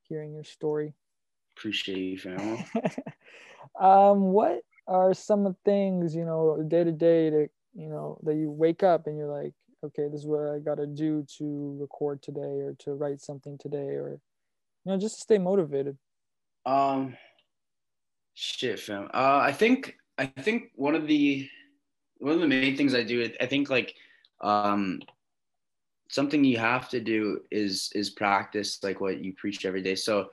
hearing 0.02 0.34
your 0.34 0.44
story. 0.44 0.94
appreciate 1.56 1.98
you, 1.98 2.18
family. 2.18 2.66
um, 3.80 4.32
what 4.32 4.60
are 4.86 5.14
some 5.14 5.46
of 5.46 5.54
the 5.54 5.58
things 5.70 6.14
you 6.14 6.24
know 6.24 6.62
day 6.68 6.84
to 6.84 6.92
day 6.92 7.30
that 7.30 7.48
you 7.74 7.88
know 7.88 8.18
that 8.24 8.34
you 8.34 8.50
wake 8.50 8.82
up 8.82 9.06
and 9.06 9.16
you're 9.16 9.32
like, 9.32 9.54
okay, 9.82 10.08
this 10.10 10.20
is 10.20 10.26
what 10.26 10.40
I 10.40 10.58
got 10.58 10.76
to 10.76 10.86
do 10.86 11.26
to 11.38 11.76
record 11.80 12.22
today 12.22 12.60
or 12.60 12.74
to 12.80 12.92
write 12.92 13.20
something 13.20 13.56
today 13.58 13.96
or 13.96 14.20
you 14.84 14.92
know 14.92 14.98
just 14.98 15.16
to 15.16 15.20
stay 15.22 15.38
motivated. 15.38 15.96
Um, 16.66 17.16
shit, 18.34 18.80
fam. 18.80 19.08
Uh, 19.14 19.40
I 19.42 19.52
think 19.52 19.96
I 20.18 20.26
think 20.26 20.70
one 20.74 20.94
of 20.94 21.06
the 21.06 21.48
one 22.18 22.34
of 22.34 22.40
the 22.40 22.46
main 22.46 22.76
things 22.76 22.94
I 22.94 23.02
do, 23.02 23.30
I 23.40 23.46
think 23.46 23.70
like 23.70 23.94
um, 24.40 25.00
something 26.08 26.44
you 26.44 26.58
have 26.58 26.88
to 26.90 27.00
do 27.00 27.40
is 27.50 27.90
is 27.94 28.10
practice 28.10 28.82
like 28.82 29.00
what 29.00 29.18
you 29.18 29.32
preach 29.34 29.64
every 29.66 29.82
day. 29.82 29.94
So, 29.94 30.30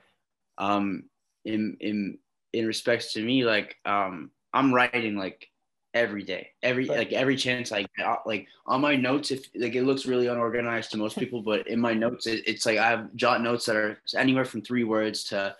um, 0.58 1.04
in 1.46 1.78
in 1.80 2.18
in 2.54 2.68
respects 2.68 3.14
to 3.14 3.24
me, 3.24 3.46
like 3.46 3.78
um, 3.86 4.32
I'm 4.54 4.74
writing 4.74 5.16
like 5.16 5.50
every 5.94 6.24
day, 6.24 6.52
every 6.64 6.86
like 6.86 7.12
every 7.14 7.36
chance 7.36 7.72
I 7.72 7.86
get. 7.98 8.06
uh, 8.06 8.18
Like 8.26 8.48
on 8.66 8.82
my 8.82 8.96
notes, 8.96 9.32
if 9.32 9.46
like 9.56 9.76
it 9.76 9.84
looks 9.84 10.06
really 10.06 10.28
unorganized 10.28 10.92
to 10.92 10.98
most 10.98 11.18
people, 11.18 11.42
but 11.42 11.68
in 11.68 11.80
my 11.80 11.94
notes, 11.94 12.28
it, 12.28 12.44
it's 12.48 12.66
like 12.66 12.78
I 12.78 12.90
have 12.90 13.14
jot 13.16 13.42
notes 13.42 13.66
that 13.66 13.76
are 13.76 14.02
anywhere 14.16 14.46
from 14.46 14.62
three 14.62 14.84
words 14.84 15.24
to 15.26 15.56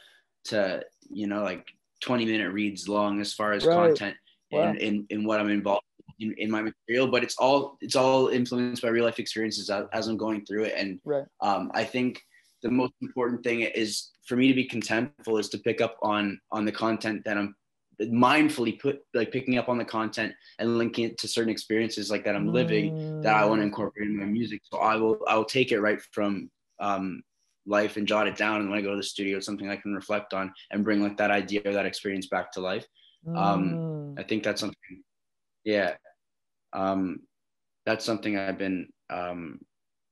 to 0.46 0.84
you 1.10 1.28
know 1.28 1.44
like 1.44 1.74
20 2.02 2.26
minute 2.26 2.52
reads 2.52 2.88
long 2.88 3.22
as 3.22 3.34
far 3.34 3.54
as 3.54 3.66
Right. 3.66 3.76
content 3.76 4.16
Wow. 4.52 4.64
in, 4.64 4.76
in 4.78 5.06
in 5.10 5.24
what 5.24 5.40
I'm 5.40 5.50
involved 5.50 5.84
in, 6.20 6.34
in 6.38 6.52
my 6.52 6.62
material, 6.62 7.08
but 7.08 7.24
it's 7.24 7.38
all 7.38 7.78
it's 7.82 7.96
all 7.96 8.28
influenced 8.28 8.82
by 8.82 8.90
real 8.90 9.06
life 9.06 9.20
experiences 9.20 9.70
as, 9.70 9.86
as 9.94 10.08
I'm 10.08 10.18
going 10.18 10.46
through 10.46 10.66
it. 10.66 10.74
And 10.78 11.00
Right. 11.06 11.26
um, 11.42 11.72
I 11.74 11.84
think 11.84 12.22
the 12.64 12.70
most 12.72 12.94
important 13.02 13.44
thing 13.44 13.62
is 13.62 14.12
for 14.28 14.36
me 14.36 14.48
to 14.48 14.54
be 14.54 14.68
contentful 14.68 15.40
is 15.40 15.50
to 15.50 15.58
pick 15.60 15.82
up 15.82 15.98
on 16.02 16.40
on 16.52 16.66
the 16.66 16.72
content 16.72 17.24
that 17.26 17.38
I'm 17.38 17.56
mindfully 18.02 18.80
put 18.80 19.00
like 19.14 19.32
picking 19.32 19.58
up 19.58 19.70
on 19.70 19.78
the 19.78 19.86
content 19.86 20.34
and 20.60 20.78
linking 20.78 21.06
it 21.06 21.18
to 21.20 21.28
certain 21.28 21.52
experiences 21.52 22.10
like 22.10 22.24
that 22.26 22.36
I'm 22.36 22.52
living 22.52 22.94
that 23.24 23.36
I 23.36 23.46
want 23.46 23.62
to 23.62 23.66
Mm, 23.66 23.68
incorporate 23.68 24.08
in 24.10 24.18
my 24.18 24.26
music. 24.26 24.62
So 24.64 24.80
I 24.80 24.96
will 24.96 25.20
I 25.28 25.36
will 25.36 25.46
take 25.46 25.72
it 25.72 25.80
right 25.82 26.02
from 26.12 26.50
um, 26.80 27.22
life 27.66 27.98
and 27.98 28.08
jot 28.08 28.28
it 28.28 28.36
down. 28.36 28.62
And 28.62 28.70
when 28.70 28.80
I 28.80 28.82
go 28.82 28.92
to 28.92 28.98
the 28.98 29.04
studio, 29.04 29.38
it's 29.38 29.46
something 29.46 29.70
I 29.70 29.76
can 29.78 29.94
reflect 29.94 30.34
on 30.34 30.54
and 30.72 30.84
bring 30.84 31.02
like 31.02 31.18
that 31.18 31.32
idea 31.32 31.62
or 31.66 31.74
that 31.74 31.86
experience 31.86 32.28
back 32.28 32.52
to 32.54 32.62
life. 32.62 32.86
um, 33.36 33.82
mm, 34.16 34.20
I 34.20 34.24
think 34.24 34.44
that's 34.44 34.60
something. 34.62 35.04
Yeah, 35.64 35.96
um, 36.74 37.20
that's 37.86 38.06
something 38.06 38.38
I've 38.38 38.58
been 38.58 38.90
um, 39.10 39.60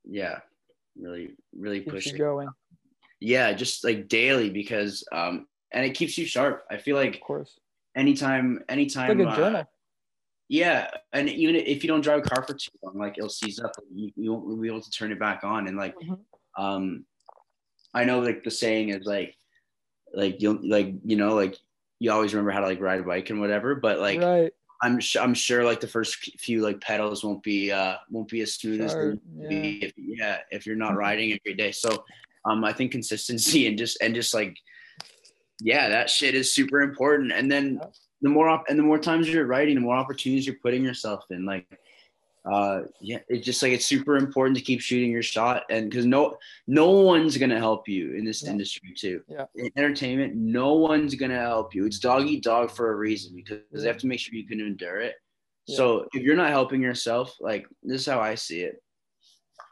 yeah 0.05 0.39
really 0.97 1.35
really 1.57 1.79
keeps 1.79 1.91
pushing. 1.91 2.17
going, 2.17 2.49
Yeah, 3.19 3.53
just 3.53 3.83
like 3.83 4.07
daily 4.07 4.49
because 4.49 5.03
um, 5.11 5.47
and 5.71 5.85
it 5.85 5.95
keeps 5.95 6.17
you 6.17 6.25
sharp. 6.25 6.65
I 6.69 6.77
feel 6.77 6.95
like 6.95 7.15
of 7.15 7.21
course. 7.21 7.59
anytime 7.95 8.59
It's 8.59 8.65
anytime 8.69 9.17
like 9.17 9.27
a 9.27 9.29
uh, 9.29 9.63
yeah, 10.49 10.89
and 11.13 11.29
even 11.29 11.55
if 11.55 11.83
you 11.83 11.87
don't 11.87 12.01
drive 12.01 12.19
a 12.19 12.21
car 12.23 12.41
for 12.41 12.53
too 12.55 12.71
long, 12.81 12.97
like 12.97 13.17
it'll 13.17 13.29
seize 13.29 13.59
up. 13.59 13.71
You, 13.93 14.11
you 14.15 14.33
won't 14.33 14.61
be 14.61 14.67
able 14.67 14.81
to 14.81 14.91
turn 14.91 15.11
it 15.11 15.19
back 15.19 15.43
on. 15.43 15.67
And 15.67 15.77
like, 15.77 15.95
Mhm. 16.03 16.17
um, 16.57 17.05
I 17.93 18.03
know 18.03 18.19
like 18.19 18.43
the 18.43 18.51
saying 18.51 18.89
is 18.89 19.05
like, 19.05 19.35
like 20.13 20.41
you'll 20.41 20.59
like 20.67 20.93
you 21.05 21.15
know 21.17 21.35
like 21.35 21.55
you 21.99 22.11
always 22.11 22.33
remember 22.33 22.51
how 22.51 22.61
to 22.61 22.67
like 22.67 22.81
ride 22.81 22.99
a 22.99 23.03
bike 23.03 23.29
and 23.29 23.39
whatever. 23.39 23.75
But 23.75 23.99
like 23.99 24.21
right. 24.21 24.51
I'm 24.81 24.99
sh- 24.99 25.17
I'm 25.17 25.33
sure 25.33 25.63
like 25.63 25.81
the 25.81 25.87
first 25.87 26.15
few 26.39 26.61
like 26.61 26.79
pedals 26.81 27.23
won't 27.23 27.43
be 27.43 27.71
uh 27.71 27.95
won't 28.09 28.29
be 28.29 28.41
as 28.41 28.53
smooth 28.53 28.81
as 28.81 28.95
would 28.95 29.49
be 29.49 29.83
if 29.83 29.93
yeah 29.97 30.37
if 30.51 30.65
you're 30.65 30.75
not 30.75 30.95
riding 30.95 31.33
every 31.33 31.55
day. 31.55 31.71
So 31.71 32.03
um 32.45 32.63
I 32.63 32.73
think 32.73 32.91
consistency 32.91 33.67
and 33.67 33.77
just 33.77 33.97
and 34.01 34.15
just 34.15 34.33
like 34.33 34.57
yeah 35.61 35.89
that 35.89 36.09
shit 36.09 36.35
is 36.35 36.51
super 36.51 36.81
important. 36.81 37.31
And 37.33 37.51
then 37.51 37.81
the 38.21 38.29
more 38.29 38.49
op- 38.49 38.69
and 38.69 38.79
the 38.79 38.83
more 38.83 38.99
times 38.99 39.29
you're 39.29 39.45
writing, 39.45 39.75
the 39.75 39.81
more 39.81 39.95
opportunities 39.95 40.45
you're 40.45 40.55
putting 40.61 40.83
yourself 40.83 41.25
in. 41.29 41.45
Like 41.45 41.67
uh 42.45 42.81
yeah 43.01 43.19
it's 43.27 43.45
just 43.45 43.61
like 43.61 43.73
it's 43.73 43.85
super 43.85 44.15
important 44.15 44.55
to 44.57 44.63
keep 44.63 44.79
shooting 44.79 45.11
your 45.11 45.21
shot 45.21 45.63
and 45.69 45.89
because 45.89 46.05
no 46.05 46.37
no 46.67 46.89
one's 46.91 47.35
gonna 47.37 47.57
help 47.57 47.87
you 47.87 48.13
in 48.15 48.23
this 48.23 48.43
No. 48.45 48.51
industry 48.51 48.93
too 48.97 49.21
Yeah. 49.27 49.45
in 49.55 49.69
entertainment 49.75 50.35
no 50.35 50.75
one's 50.75 51.15
gonna 51.15 51.39
help 51.39 51.75
you 51.75 51.85
it's 51.85 51.99
dog 51.99 52.25
eat 52.27 52.41
dog 52.43 52.71
for 52.71 52.93
a 52.93 52.95
reason 52.95 53.35
because 53.35 53.59
they 53.73 53.87
have 53.87 53.97
to 53.97 54.07
make 54.07 54.19
sure 54.21 54.33
you 54.35 54.47
can 54.47 54.61
endure 54.61 55.01
it 55.01 55.15
Yeah. 55.67 55.75
so 55.77 56.07
if 56.13 56.23
you're 56.23 56.37
not 56.37 56.49
helping 56.49 56.81
yourself 56.81 57.35
like 57.41 57.67
this 57.83 58.01
is 58.01 58.07
how 58.07 58.21
i 58.21 58.35
see 58.35 58.61
it 58.61 58.81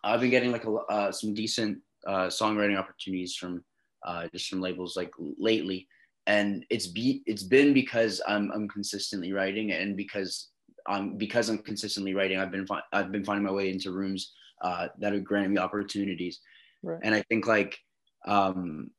i've 0.04 0.20
been 0.20 0.30
getting 0.30 0.52
like 0.52 0.66
a, 0.66 0.72
uh, 0.74 1.12
some 1.12 1.34
decent 1.34 1.80
uh, 2.06 2.28
songwriting 2.28 2.78
opportunities 2.78 3.36
from 3.36 3.64
uh, 4.06 4.28
just 4.34 4.50
from 4.50 4.62
labels 4.62 4.96
like 4.98 5.12
lately 5.40 5.88
and 6.28 6.66
it's 6.70 6.88
be 6.88 7.24
it's 7.26 7.44
been 7.44 7.74
because 7.74 8.22
i'm 8.28 8.52
i'm 8.52 8.68
consistently 8.68 9.32
writing 9.32 9.72
and 9.72 9.96
because 9.96 10.50
um, 10.88 11.17
because 11.17 11.50
I'm 11.50 11.58
consistently 11.60 12.13
writing, 12.13 12.39
I've 12.39 12.52
been 12.52 12.67
fi- 12.67 12.84
I've 12.93 13.12
been 13.12 13.26
finding 13.26 13.45
my 13.45 13.52
way 13.52 13.69
into 13.69 13.91
rooms 13.91 14.34
uh, 14.62 14.88
that 15.00 15.13
are 15.13 15.19
granting 15.19 15.54
me 15.54 15.60
opportunities, 15.60 16.39
Right. 16.84 17.00
and 17.04 17.13
I 17.13 17.23
think 17.23 17.47
like 17.47 17.78
um, 18.26 18.91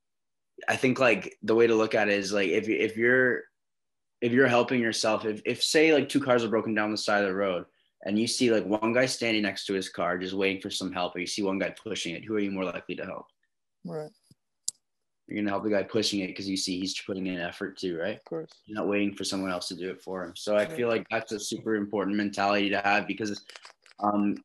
I 0.69 0.77
think 0.77 0.99
like 0.99 1.37
the 1.43 1.55
way 1.55 1.67
to 1.67 1.75
look 1.75 1.95
at 1.95 2.09
it 2.09 2.19
is 2.19 2.33
like 2.33 2.49
if 2.49 2.69
if 2.69 2.97
you're 2.97 3.43
if 4.21 4.33
you're 4.33 4.49
helping 4.49 4.81
yourself, 4.81 5.25
if 5.25 5.43
if 5.45 5.63
say 5.63 5.93
like 5.93 6.09
two 6.09 6.21
cars 6.21 6.45
are 6.45 6.49
broken 6.49 6.75
down 6.75 6.91
the 6.91 6.97
side 6.97 7.23
of 7.23 7.29
the 7.29 7.35
road, 7.35 7.65
and 8.05 8.19
you 8.19 8.27
see 8.27 8.51
like 8.51 8.67
one 8.67 8.93
guy 8.93 9.07
standing 9.07 9.43
next 9.43 9.67
to 9.67 9.75
his 9.75 9.89
car 9.89 10.19
just 10.19 10.35
waiting 10.35 10.61
for 10.61 10.71
some 10.71 10.93
help, 10.93 11.17
or 11.17 11.21
you 11.21 11.27
see 11.27 11.43
one 11.43 11.59
guy 11.59 11.71
pushing 11.71 12.15
it, 12.15 12.25
who 12.25 12.35
are 12.35 12.41
you 12.41 12.51
more 12.51 12.65
likely 12.65 12.97
to 12.97 13.05
help? 13.05 13.27
Right. 13.85 14.11
You're 15.29 15.43
gonna 15.43 15.51
help 15.51 15.65
the 15.65 15.71
guy 15.71 15.83
pushing 15.83 16.21
it 16.21 16.29
because 16.29 16.49
you 16.49 16.57
see 16.57 16.81
he's 16.81 16.99
putting 17.03 17.27
in 17.27 17.39
effort 17.39 17.79
too, 17.79 17.99
right? 17.99 18.17
Of 18.17 18.25
course. 18.25 18.51
You're 18.65 18.77
not 18.77 18.89
waiting 18.89 19.15
for 19.15 19.25
someone 19.25 19.51
else 19.51 19.69
to 19.69 19.77
do 19.77 19.91
it 19.91 20.01
for 20.01 20.25
him. 20.25 20.35
So 20.35 20.57
I 20.57 20.65
feel 20.65 20.89
like 20.89 21.07
that's 21.11 21.33
a 21.33 21.39
super 21.39 21.75
important 21.77 22.17
mentality 22.17 22.71
to 22.71 22.81
have 22.81 23.07
because 23.07 23.45
um, 24.01 24.43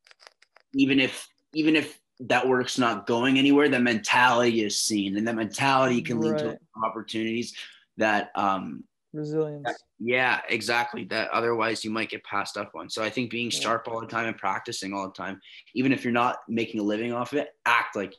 even 0.73 0.99
if 0.99 1.27
even 1.53 1.75
if 1.75 1.99
that 2.19 2.47
work's 2.47 2.77
not 2.77 3.07
going 3.07 3.37
anywhere, 3.37 3.69
the 3.69 3.79
mentality 3.79 4.63
is 4.63 4.77
seen, 4.79 5.17
and 5.17 5.27
that 5.27 5.35
mentality 5.35 6.01
can 6.01 6.19
lead 6.19 6.37
to 6.39 6.57
opportunities 6.83 7.55
that 7.97 8.31
um, 8.35 8.83
Resilience. 9.13 9.69
yeah, 9.99 10.41
exactly. 10.49 11.05
That 11.05 11.29
otherwise 11.31 11.85
you 11.85 11.91
might 11.91 12.09
get 12.09 12.23
passed 12.23 12.57
up 12.57 12.73
on. 12.75 12.89
So 12.89 13.03
I 13.03 13.09
think 13.09 13.31
being 13.31 13.51
Yeah. 13.51 13.59
sharp 13.59 13.87
all 13.87 14.01
the 14.01 14.07
time 14.07 14.27
and 14.27 14.37
practicing 14.37 14.93
all 14.93 15.07
the 15.07 15.13
time, 15.13 15.39
even 15.75 15.93
if 15.93 16.03
you're 16.03 16.11
not 16.13 16.39
making 16.49 16.79
a 16.79 16.83
living 16.83 17.13
off 17.13 17.33
it, 17.33 17.49
act 17.65 17.95
like 17.95 18.15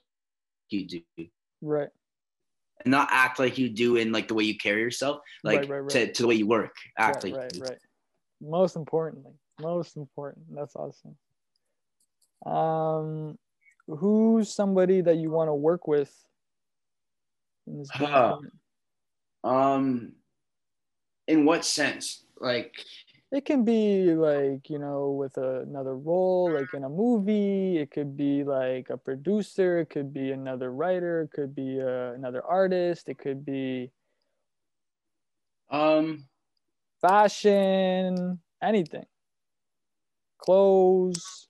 you 0.71 0.87
do. 0.87 1.03
Right. 1.61 1.89
And 2.85 2.91
not 2.91 3.09
act 3.11 3.39
like 3.39 3.57
you 3.57 3.69
do 3.69 3.97
in 3.97 4.13
like 4.13 4.29
the 4.29 4.35
way 4.35 4.45
you 4.45 4.57
carry 4.57 4.81
yourself, 4.81 5.21
like 5.43 5.61
Right, 5.61 5.69
right, 5.69 5.79
right. 5.81 5.91
To, 5.91 6.13
to 6.13 6.23
the 6.23 6.29
way 6.29 6.35
you 6.35 6.47
work. 6.47 6.75
Act 6.99 7.25
Right, 7.25 7.33
like 7.33 7.43
right, 7.43 7.71
right. 7.71 7.79
Most 8.41 8.77
importantly. 8.77 9.33
Most 9.61 9.97
important. 9.97 10.47
That's 10.55 10.75
awesome. 10.75 11.17
Um, 12.45 13.39
who's 13.87 14.53
somebody 14.53 15.01
that 15.01 15.17
you 15.17 15.31
want 15.31 15.49
to 15.49 15.55
work 15.55 15.87
with 15.87 16.13
in 17.67 17.79
this. 17.79 17.89
Um, 19.45 20.13
in 21.27 21.45
what 21.45 21.65
sense? 21.65 22.25
Like, 22.39 22.75
It 23.35 23.45
can 23.45 23.65
be 23.65 24.15
like, 24.15 24.71
you 24.71 24.79
know, 24.79 25.11
with 25.11 25.37
a, 25.39 25.63
another 25.63 25.97
role, 25.97 26.53
like 26.53 26.73
in 26.73 26.85
a 26.85 26.89
movie. 26.89 27.79
It 27.79 27.91
could 27.91 28.17
be 28.17 28.45
like 28.45 28.91
a 28.91 28.97
producer. 28.97 29.81
It 29.81 29.91
could 29.91 30.15
be 30.15 30.31
another 30.31 30.71
writer. 30.71 31.23
It 31.23 31.33
could 31.33 31.53
be 31.53 31.81
uh, 31.81 32.13
another 32.13 32.45
artist. 32.45 33.09
It 33.09 33.19
could 33.19 33.45
be 33.45 33.91
um, 35.69 36.27
fashion, 37.01 38.39
anything. 38.63 39.07
Clothes, 40.39 41.49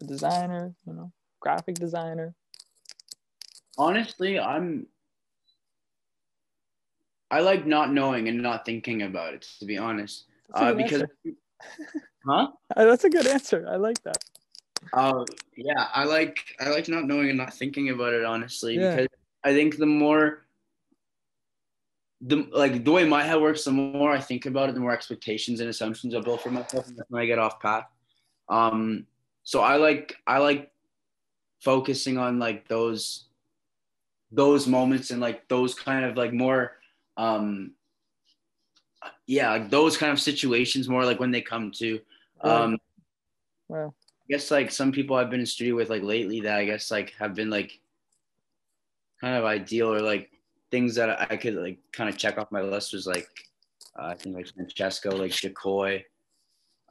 a 0.00 0.06
designer, 0.06 0.74
you 0.84 0.92
know, 0.92 1.12
graphic 1.38 1.76
designer. 1.76 2.34
honestly, 3.78 4.40
I'm. 4.40 4.88
I 7.30 7.38
like 7.38 7.64
not 7.64 7.92
knowing 7.92 8.26
and 8.26 8.42
not 8.42 8.66
thinking 8.66 9.02
about 9.02 9.34
it. 9.34 9.46
To 9.60 9.64
be 9.64 9.78
honest, 9.78 10.24
uh, 10.54 10.74
because, 10.74 11.02
huh? 12.26 12.48
Uh, 12.76 12.84
That's 12.84 13.04
a 13.04 13.10
good 13.10 13.26
answer. 13.26 13.66
I 13.68 13.76
like 13.76 14.02
that. 14.02 14.18
Oh 14.92 15.24
yeah, 15.56 15.88
I 15.92 16.04
like 16.04 16.38
I 16.58 16.70
like 16.70 16.88
not 16.88 17.04
knowing 17.04 17.28
and 17.28 17.38
not 17.38 17.54
thinking 17.54 17.90
about 17.90 18.12
it 18.12 18.24
honestly 18.24 18.76
Yeah. 18.76 18.96
because 18.96 19.08
I 19.44 19.52
think 19.52 19.76
the 19.76 19.86
more 19.86 20.46
the 22.22 22.48
like 22.52 22.84
the 22.84 22.90
way 22.90 23.04
my 23.04 23.22
head 23.22 23.40
works, 23.40 23.64
the 23.64 23.72
more 23.72 24.10
I 24.10 24.20
think 24.20 24.46
about 24.46 24.68
it, 24.68 24.74
the 24.74 24.80
more 24.80 24.92
expectations 24.92 25.60
and 25.60 25.68
assumptions 25.68 26.14
I 26.14 26.20
build 26.20 26.40
for 26.40 26.50
myself 26.50 26.88
and 26.88 26.96
that's 26.96 27.10
when 27.10 27.22
I 27.22 27.26
get 27.26 27.38
off 27.38 27.60
path. 27.60 27.84
Um 28.48 29.06
so 29.42 29.60
I 29.60 29.76
like 29.76 30.16
I 30.26 30.38
like 30.38 30.72
focusing 31.62 32.18
on 32.18 32.38
like 32.38 32.66
those 32.66 33.26
those 34.32 34.66
moments 34.66 35.10
and 35.10 35.20
like 35.20 35.46
those 35.48 35.74
kind 35.74 36.04
of 36.04 36.16
like 36.16 36.32
more 36.32 36.72
um 37.16 37.72
yeah, 39.26 39.50
like 39.52 39.70
those 39.70 39.96
kind 39.96 40.12
of 40.12 40.20
situations 40.20 40.88
more 40.88 41.04
like 41.04 41.20
when 41.20 41.30
they 41.30 41.40
come 41.42 41.70
to 41.72 42.00
um 42.42 42.78
Wow. 43.68 43.94
I 44.08 44.24
guess 44.28 44.50
like 44.50 44.70
some 44.70 44.90
people 44.92 45.16
I've 45.16 45.30
been 45.30 45.40
in 45.40 45.46
studio 45.46 45.76
with 45.76 45.90
like 45.90 46.02
lately 46.02 46.40
that 46.40 46.58
I 46.58 46.64
guess 46.64 46.90
like 46.90 47.14
have 47.18 47.34
been 47.34 47.50
like 47.50 47.80
kind 49.20 49.36
of 49.36 49.44
ideal 49.44 49.92
or 49.92 50.00
like 50.00 50.30
things 50.70 50.94
that 50.96 51.30
I 51.30 51.36
could 51.36 51.54
like 51.54 51.78
kind 51.92 52.08
of 52.08 52.16
check 52.16 52.38
off 52.38 52.50
my 52.52 52.62
list 52.62 52.92
was 52.92 53.06
like 53.06 53.28
uh, 53.98 54.06
I 54.06 54.14
think 54.14 54.36
like 54.36 54.46
Francesco, 54.54 55.10
like 55.16 55.32
Decoy, 55.32 56.04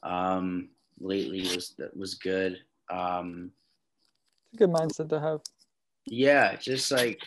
um, 0.03 0.69
lately 0.99 1.41
was 1.41 1.75
that 1.77 1.95
was 1.95 2.15
good. 2.15 2.59
Um, 2.89 3.51
It's 4.53 4.61
a 4.61 4.65
good 4.65 4.73
mindset 4.73 5.09
to 5.09 5.19
have. 5.19 5.41
yeah, 6.05 6.55
just 6.57 6.91
like 6.91 7.21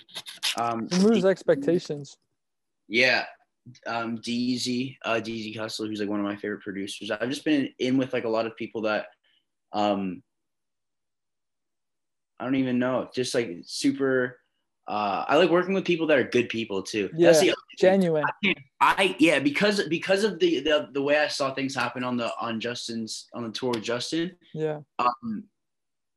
um, 0.58 0.88
Removes 0.92 1.24
expectations. 1.24 2.18
yeah, 2.88 3.24
um, 3.86 4.18
DZ, 4.18 4.96
uh, 5.04 5.20
DZ 5.22 5.56
Hustle, 5.56 5.86
who's 5.86 6.00
like 6.00 6.08
one 6.08 6.20
of 6.20 6.26
my 6.26 6.36
favorite 6.36 6.62
producers. 6.62 7.10
I've 7.10 7.28
just 7.28 7.44
been 7.44 7.68
in 7.78 7.96
with 7.96 8.12
like 8.12 8.24
a 8.24 8.28
lot 8.28 8.46
of 8.46 8.56
people 8.56 8.82
that, 8.82 9.06
um, 9.72 10.22
I 12.38 12.44
don't 12.44 12.56
even 12.56 12.78
know, 12.78 13.08
just 13.14 13.34
like 13.34 13.58
super. 13.64 14.38
Uh, 14.88 15.24
I 15.28 15.36
like 15.36 15.50
working 15.50 15.74
with 15.74 15.84
people 15.84 16.08
that 16.08 16.18
are 16.18 16.24
good 16.24 16.48
people 16.48 16.82
too. 16.82 17.08
That's 17.16 17.40
the 17.40 17.46
Yeah. 17.46 17.52
Genuine. 17.78 18.24
I 18.80 19.16
yeah 19.18 19.38
because 19.38 19.86
because 19.88 20.24
of 20.24 20.38
the, 20.40 20.60
the 20.60 20.88
the 20.92 21.00
way 21.00 21.18
I 21.18 21.28
saw 21.28 21.54
things 21.54 21.74
happen 21.74 22.04
on 22.04 22.16
the 22.16 22.32
on 22.40 22.60
Justin's 22.60 23.28
on 23.32 23.44
the 23.44 23.50
tour 23.50 23.70
with 23.70 23.84
Justin. 23.84 24.36
Yeah. 24.52 24.80
Um, 24.98 25.44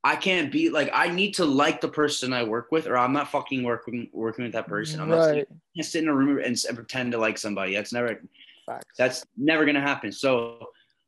I 0.06 0.16
can't 0.16 0.52
be 0.52 0.70
like 0.70 0.92
I 0.94 1.10
need 1.10 1.34
to 1.34 1.46
like 1.46 1.82
the 1.82 1.88
person 1.88 2.32
I 2.32 2.44
work 2.44 2.72
with, 2.72 2.86
or 2.86 2.96
I'm 2.96 3.12
not 3.12 3.32
fucking 3.32 3.64
working 3.64 4.08
working 4.14 4.44
with 4.46 4.54
that 4.54 4.68
person. 4.68 5.02
I'm 5.02 5.10
not 5.10 5.18
right. 5.18 5.28
sitting, 5.30 5.62
can't 5.76 5.86
sit 5.86 6.04
in 6.04 6.10
a 6.10 6.14
room 6.14 6.38
and, 6.38 6.56
and 6.68 6.78
pretend 6.78 7.12
to 7.14 7.18
like 7.18 7.40
somebody. 7.40 7.74
That's 7.74 7.92
never 7.92 8.22
Facts. 8.68 8.86
that's 9.00 9.26
never 9.36 9.66
gonna 9.66 9.82
happen. 9.82 10.12
So, 10.12 10.68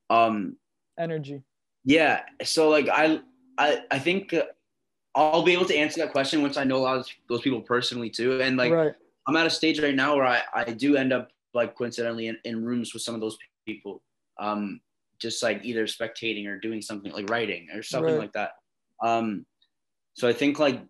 um, 0.10 0.58
energy. 0.98 1.44
yeah. 1.86 2.22
So 2.44 2.70
like 2.70 2.90
I 2.90 3.22
I 3.60 3.84
I 3.92 4.00
think 4.00 4.34
uh, 4.34 4.46
I'll 5.14 5.44
be 5.44 5.54
able 5.54 5.66
to 5.66 5.76
answer 5.76 6.02
that 6.02 6.12
question 6.12 6.42
once 6.42 6.58
I 6.58 6.64
know 6.64 6.78
a 6.78 6.80
lot 6.80 6.98
of 6.98 7.08
those 7.30 7.42
people 7.42 7.62
personally 7.62 8.10
too, 8.10 8.42
and 8.42 8.58
like 8.58 8.72
right. 8.72 8.96
I'm 9.28 9.36
at 9.36 9.46
a 9.46 9.52
stage 9.52 9.80
right 9.80 9.94
now 9.94 10.16
where 10.16 10.26
I, 10.26 10.42
I 10.56 10.64
do 10.74 10.96
end 10.98 11.14
up 11.14 11.30
like 11.54 11.76
coincidentally 11.76 12.30
in, 12.30 12.38
in 12.46 12.66
rooms 12.66 12.96
with 12.96 13.04
some 13.04 13.14
of 13.14 13.22
those 13.22 13.38
people, 13.68 14.02
um, 14.40 14.82
just 15.20 15.44
like 15.44 15.64
either 15.64 15.86
spectating 15.86 16.48
or 16.48 16.58
doing 16.58 16.82
something 16.82 17.12
like 17.12 17.30
writing 17.30 17.68
or 17.76 17.84
something 17.84 18.14
Right. 18.14 18.22
like 18.22 18.34
that. 18.34 18.54
Um, 19.04 19.46
so 20.14 20.28
I 20.28 20.34
think 20.34 20.60
like 20.60 20.82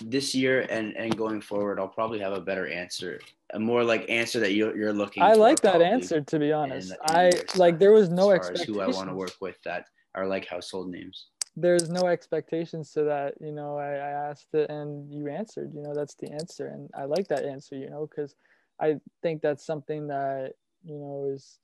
this 0.00 0.34
year 0.34 0.66
and, 0.70 0.96
and 0.96 1.16
going 1.16 1.40
forward, 1.40 1.78
I'll 1.78 1.88
probably 1.88 2.18
have 2.20 2.32
a 2.32 2.40
better 2.40 2.66
answer, 2.66 3.20
a 3.52 3.58
more 3.58 3.84
like 3.84 4.08
answer 4.08 4.40
that 4.40 4.52
you're, 4.52 4.76
you're 4.76 4.92
looking. 4.92 5.22
I 5.22 5.34
like 5.34 5.60
that 5.60 5.82
answer 5.82 6.20
to 6.20 6.38
be 6.38 6.52
honest. 6.52 6.94
I 7.02 7.30
like 7.56 7.78
there 7.78 7.92
was 7.92 8.08
no 8.08 8.30
as 8.30 8.38
expectations. 8.38 8.76
who 8.76 8.80
I 8.80 8.88
want 8.88 9.08
to 9.08 9.14
work 9.14 9.34
with 9.40 9.56
that 9.64 9.86
are 10.14 10.26
like 10.26 10.46
household 10.46 10.88
names. 10.88 11.26
There's 11.56 11.88
no 11.88 12.06
expectations 12.08 12.90
to 12.92 13.04
that. 13.04 13.34
You 13.40 13.52
know, 13.52 13.76
I, 13.78 13.92
I 13.92 14.30
asked 14.30 14.48
it 14.54 14.70
and 14.70 15.12
you 15.12 15.28
answered. 15.28 15.72
You 15.74 15.82
know, 15.82 15.94
that's 15.94 16.14
the 16.16 16.32
answer, 16.32 16.66
and 16.66 16.90
I 16.96 17.04
like 17.04 17.28
that 17.28 17.44
answer. 17.44 17.76
You 17.76 17.90
know, 17.90 18.08
because 18.08 18.34
I 18.80 18.96
think 19.22 19.40
that's 19.42 19.64
something 19.64 20.08
that 20.08 20.52
you 20.82 20.98
know 20.98 21.30
is 21.32 21.58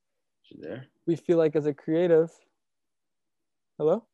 there? 0.59 0.87
we 1.07 1.17
feel 1.17 1.39
like 1.39 1.57
as 1.57 1.67
a 1.67 1.75
creative. 1.75 2.31
Hello. 3.79 4.05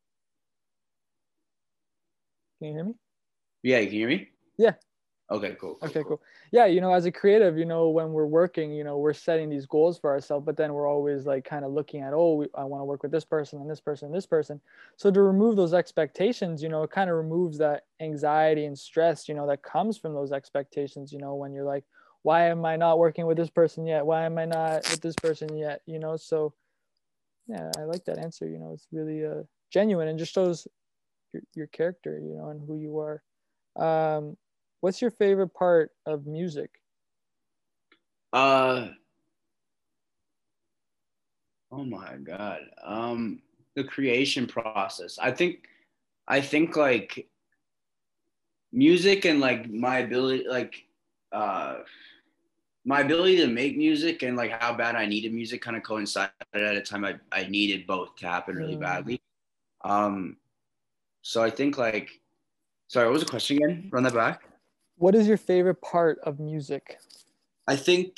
Can 2.59 2.69
you 2.69 2.73
hear 2.73 2.83
me? 2.83 2.93
Yeah, 3.63 3.79
you 3.79 3.87
can 3.87 3.95
hear 3.95 4.07
me? 4.07 4.29
Yeah. 4.57 4.73
Okay, 5.29 5.55
cool. 5.59 5.75
cool, 5.75 5.89
Okay, 5.89 5.99
cool. 6.01 6.17
cool. 6.17 6.21
Yeah, 6.51 6.65
you 6.65 6.79
know, 6.79 6.93
as 6.93 7.05
a 7.05 7.11
creative, 7.11 7.57
you 7.57 7.65
know, 7.65 7.89
when 7.89 8.13
we're 8.13 8.25
working, 8.25 8.71
you 8.71 8.83
know, 8.83 8.97
we're 8.97 9.13
setting 9.13 9.49
these 9.49 9.65
goals 9.65 9.99
for 9.99 10.09
ourselves, 10.09 10.45
but 10.45 10.55
then 10.55 10.73
we're 10.73 10.87
always 10.87 11.25
like 11.25 11.43
kind 11.43 11.65
of 11.65 11.71
looking 11.73 12.01
at, 12.01 12.13
oh, 12.13 12.35
we, 12.35 12.47
I 12.55 12.63
want 12.63 12.81
to 12.81 12.85
work 12.85 13.03
with 13.03 13.11
this 13.11 13.25
person 13.25 13.59
and 13.59 13.69
this 13.69 13.81
person 13.81 14.07
and 14.07 14.15
this 14.15 14.25
person. 14.25 14.61
So 14.95 15.11
to 15.11 15.21
remove 15.21 15.57
those 15.57 15.73
expectations, 15.73 16.63
you 16.63 16.69
know, 16.69 16.83
it 16.83 16.91
kind 16.91 17.09
of 17.09 17.17
removes 17.17 17.57
that 17.57 17.85
anxiety 17.99 18.65
and 18.65 18.79
stress, 18.79 19.27
you 19.27 19.35
know, 19.35 19.45
that 19.47 19.63
comes 19.63 19.97
from 19.97 20.13
those 20.13 20.31
expectations, 20.31 21.11
you 21.11 21.19
know, 21.19 21.35
when 21.35 21.51
you're 21.51 21.65
like, 21.65 21.83
why 22.23 22.45
am 22.47 22.65
I 22.65 22.77
not 22.77 22.97
working 22.97 23.25
with 23.25 23.37
this 23.37 23.49
person 23.49 23.85
yet? 23.85 24.05
Why 24.05 24.25
am 24.25 24.37
I 24.37 24.45
not 24.45 24.89
with 24.89 25.01
this 25.01 25.15
person 25.15 25.55
yet? 25.57 25.81
You 25.85 25.99
know, 25.99 26.15
so 26.15 26.53
yeah, 27.47 27.71
I 27.77 27.83
like 27.83 28.05
that 28.05 28.17
answer. 28.17 28.47
You 28.47 28.59
know, 28.59 28.71
it's 28.73 28.87
really 28.91 29.25
uh, 29.25 29.43
genuine 29.71 30.07
and 30.07 30.19
just 30.19 30.33
shows 30.33 30.67
your, 31.33 31.43
your 31.55 31.67
character, 31.67 32.19
you 32.19 32.35
know, 32.35 32.49
and 32.49 32.61
who 32.67 32.77
you 32.77 32.99
are. 32.99 33.23
Um, 33.75 34.37
what's 34.81 35.01
your 35.01 35.11
favorite 35.11 35.53
part 35.53 35.91
of 36.05 36.25
music? 36.25 36.71
Uh 38.33 38.89
oh 41.71 41.83
my 41.83 42.15
god. 42.17 42.61
Um 42.83 43.41
the 43.75 43.83
creation 43.83 44.47
process. 44.47 45.19
I 45.19 45.31
think 45.31 45.67
I 46.27 46.41
think 46.41 46.75
like 46.75 47.27
music 48.71 49.25
and 49.25 49.39
like 49.39 49.69
my 49.69 49.99
ability 49.99 50.45
like 50.47 50.85
uh 51.31 51.77
my 52.85 53.01
ability 53.01 53.37
to 53.37 53.47
make 53.47 53.77
music 53.77 54.23
and 54.23 54.37
like 54.37 54.51
how 54.51 54.73
bad 54.73 54.95
I 54.95 55.05
needed 55.05 55.33
music 55.33 55.61
kind 55.61 55.75
of 55.75 55.83
coincided 55.83 56.31
at 56.53 56.75
a 56.75 56.81
time 56.81 57.03
I, 57.03 57.15
I 57.31 57.47
needed 57.47 57.85
both 57.85 58.15
to 58.17 58.27
happen 58.27 58.55
really 58.55 58.75
Mm. 58.75 58.79
badly. 58.79 59.21
Um 59.83 60.37
so 61.27 61.43
I 61.43 61.49
think 61.49 61.77
like 61.77 62.21
sorry, 62.87 63.05
what 63.07 63.13
was 63.13 63.23
the 63.23 63.29
question 63.29 63.57
again? 63.57 63.89
Run 63.91 64.03
that 64.03 64.13
back. 64.13 64.43
What 64.95 65.13
is 65.13 65.27
your 65.27 65.35
favorite 65.35 65.81
part 65.81 66.19
of 66.23 66.39
music? 66.39 66.99
I 67.67 67.75
think 67.75 68.15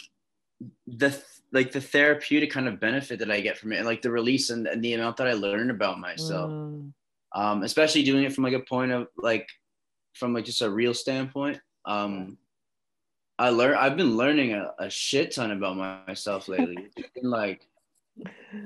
the 0.86 1.19
like 1.52 1.72
the 1.72 1.82
therapeutic 1.82 2.52
kind 2.52 2.67
of 2.67 2.80
benefit 2.80 3.17
that 3.17 3.32
I 3.32 3.41
get 3.41 3.58
from 3.58 3.74
it, 3.74 3.78
and 3.78 3.88
like 3.88 4.04
the 4.04 4.12
release 4.12 4.52
and, 4.52 4.67
and 4.67 4.84
the 4.84 4.93
amount 4.93 5.17
that 5.17 5.28
I 5.28 5.34
learn 5.34 5.72
about 5.72 6.00
myself, 6.00 6.52
Mm, 6.52 6.93
um, 7.34 7.63
especially 7.63 8.04
doing 8.04 8.26
it 8.26 8.34
from 8.34 8.43
like 8.43 8.54
a 8.54 8.60
point 8.60 8.91
of 8.91 9.08
like 9.17 9.50
from 10.13 10.36
like 10.36 10.45
just 10.45 10.62
a 10.62 10.69
real 10.69 10.93
standpoint. 10.93 11.60
Um, 11.86 12.38
I 13.39 13.50
learn 13.50 13.76
I've 13.76 13.98
been 13.98 14.17
learning 14.17 14.54
a, 14.54 14.72
a 14.78 14.88
shit 14.88 15.34
ton 15.34 15.50
about 15.50 15.78
my, 15.78 16.02
myself 16.08 16.48
lately. 16.48 16.78
It's 16.95 17.10
been 17.15 17.32
like 17.32 17.65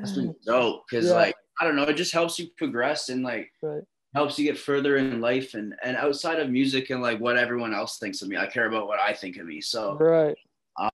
it's 0.01 0.11
been 0.11 0.35
dope 0.45 0.83
because 0.89 1.07
Yeah. 1.07 1.13
like 1.15 1.35
I 1.61 1.65
don't 1.65 1.77
know, 1.77 1.83
it 1.83 1.93
just 1.95 2.11
helps 2.11 2.37
you 2.39 2.47
progress 2.57 3.07
and 3.07 3.23
like 3.23 3.49
right. 3.61 3.83
Helps 4.13 4.37
you 4.37 4.45
get 4.45 4.57
further 4.59 4.97
in 4.97 5.21
life 5.21 5.53
and 5.55 5.75
and 5.83 5.97
outside 5.97 6.39
of 6.39 6.49
music 6.49 6.89
and 6.89 7.01
like 7.01 7.19
what 7.19 7.37
everyone 7.37 7.73
else 7.73 7.97
thinks 7.97 8.21
of 8.21 8.27
me. 8.27 8.37
I 8.37 8.45
care 8.47 8.67
about 8.67 8.87
what 8.87 8.99
I 8.99 9.13
think 9.13 9.37
of 9.37 9.45
me. 9.45 9.61
So 9.61 9.97
Right. 9.99 10.37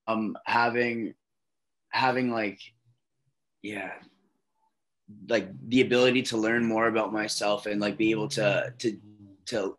um 0.08 0.38
having 0.46 1.14
having 1.90 2.32
like 2.32 2.60
yeah 3.62 3.94
like 5.28 5.50
the 5.70 5.82
ability 5.82 6.22
to 6.22 6.38
learn 6.38 6.64
more 6.66 6.88
about 6.88 7.12
myself 7.12 7.66
and 7.66 7.82
like 7.82 7.98
be 7.98 8.12
able 8.12 8.28
to 8.30 8.74
to 8.78 8.98
to 9.46 9.76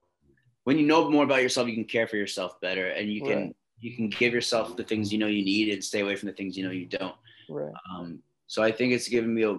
when 0.64 0.78
you 0.78 0.86
know 0.86 1.08
more 1.10 1.24
about 1.24 1.42
yourself 1.42 1.68
you 1.68 1.74
can 1.74 1.84
care 1.84 2.06
for 2.06 2.16
yourself 2.16 2.60
better 2.60 2.88
and 2.88 3.10
you 3.10 3.22
can 3.22 3.38
Right. 3.44 3.56
you 3.78 3.96
can 3.96 4.08
give 4.10 4.32
yourself 4.34 4.76
the 4.76 4.82
things 4.84 5.12
you 5.12 5.18
know 5.18 5.28
you 5.28 5.44
need 5.44 5.72
and 5.72 5.82
stay 5.82 6.00
away 6.00 6.16
from 6.16 6.28
the 6.28 6.34
things 6.34 6.56
you 6.56 6.64
know 6.64 6.72
you 6.72 6.86
don't 6.86 7.14
Right. 7.48 7.72
um 7.92 8.20
so 8.48 8.62
i 8.62 8.72
think 8.72 8.92
it's 8.92 9.08
given 9.08 9.32
me 9.32 9.44
a 9.44 9.56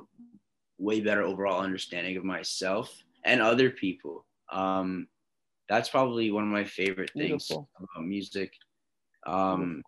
way 0.77 0.99
better 0.99 1.21
overall 1.23 1.61
understanding 1.61 2.17
of 2.17 2.23
myself 2.25 3.03
and 3.23 3.41
other 3.41 3.69
people. 3.69 4.25
Um, 4.51 5.07
that's 5.69 5.89
probably 5.89 6.31
one 6.31 6.43
of 6.43 6.49
my 6.49 6.63
favorite 6.63 7.11
things 7.13 7.47
Beautiful. 7.47 7.69
about 7.77 8.05
music. 8.05 8.53
Um, 9.25 9.81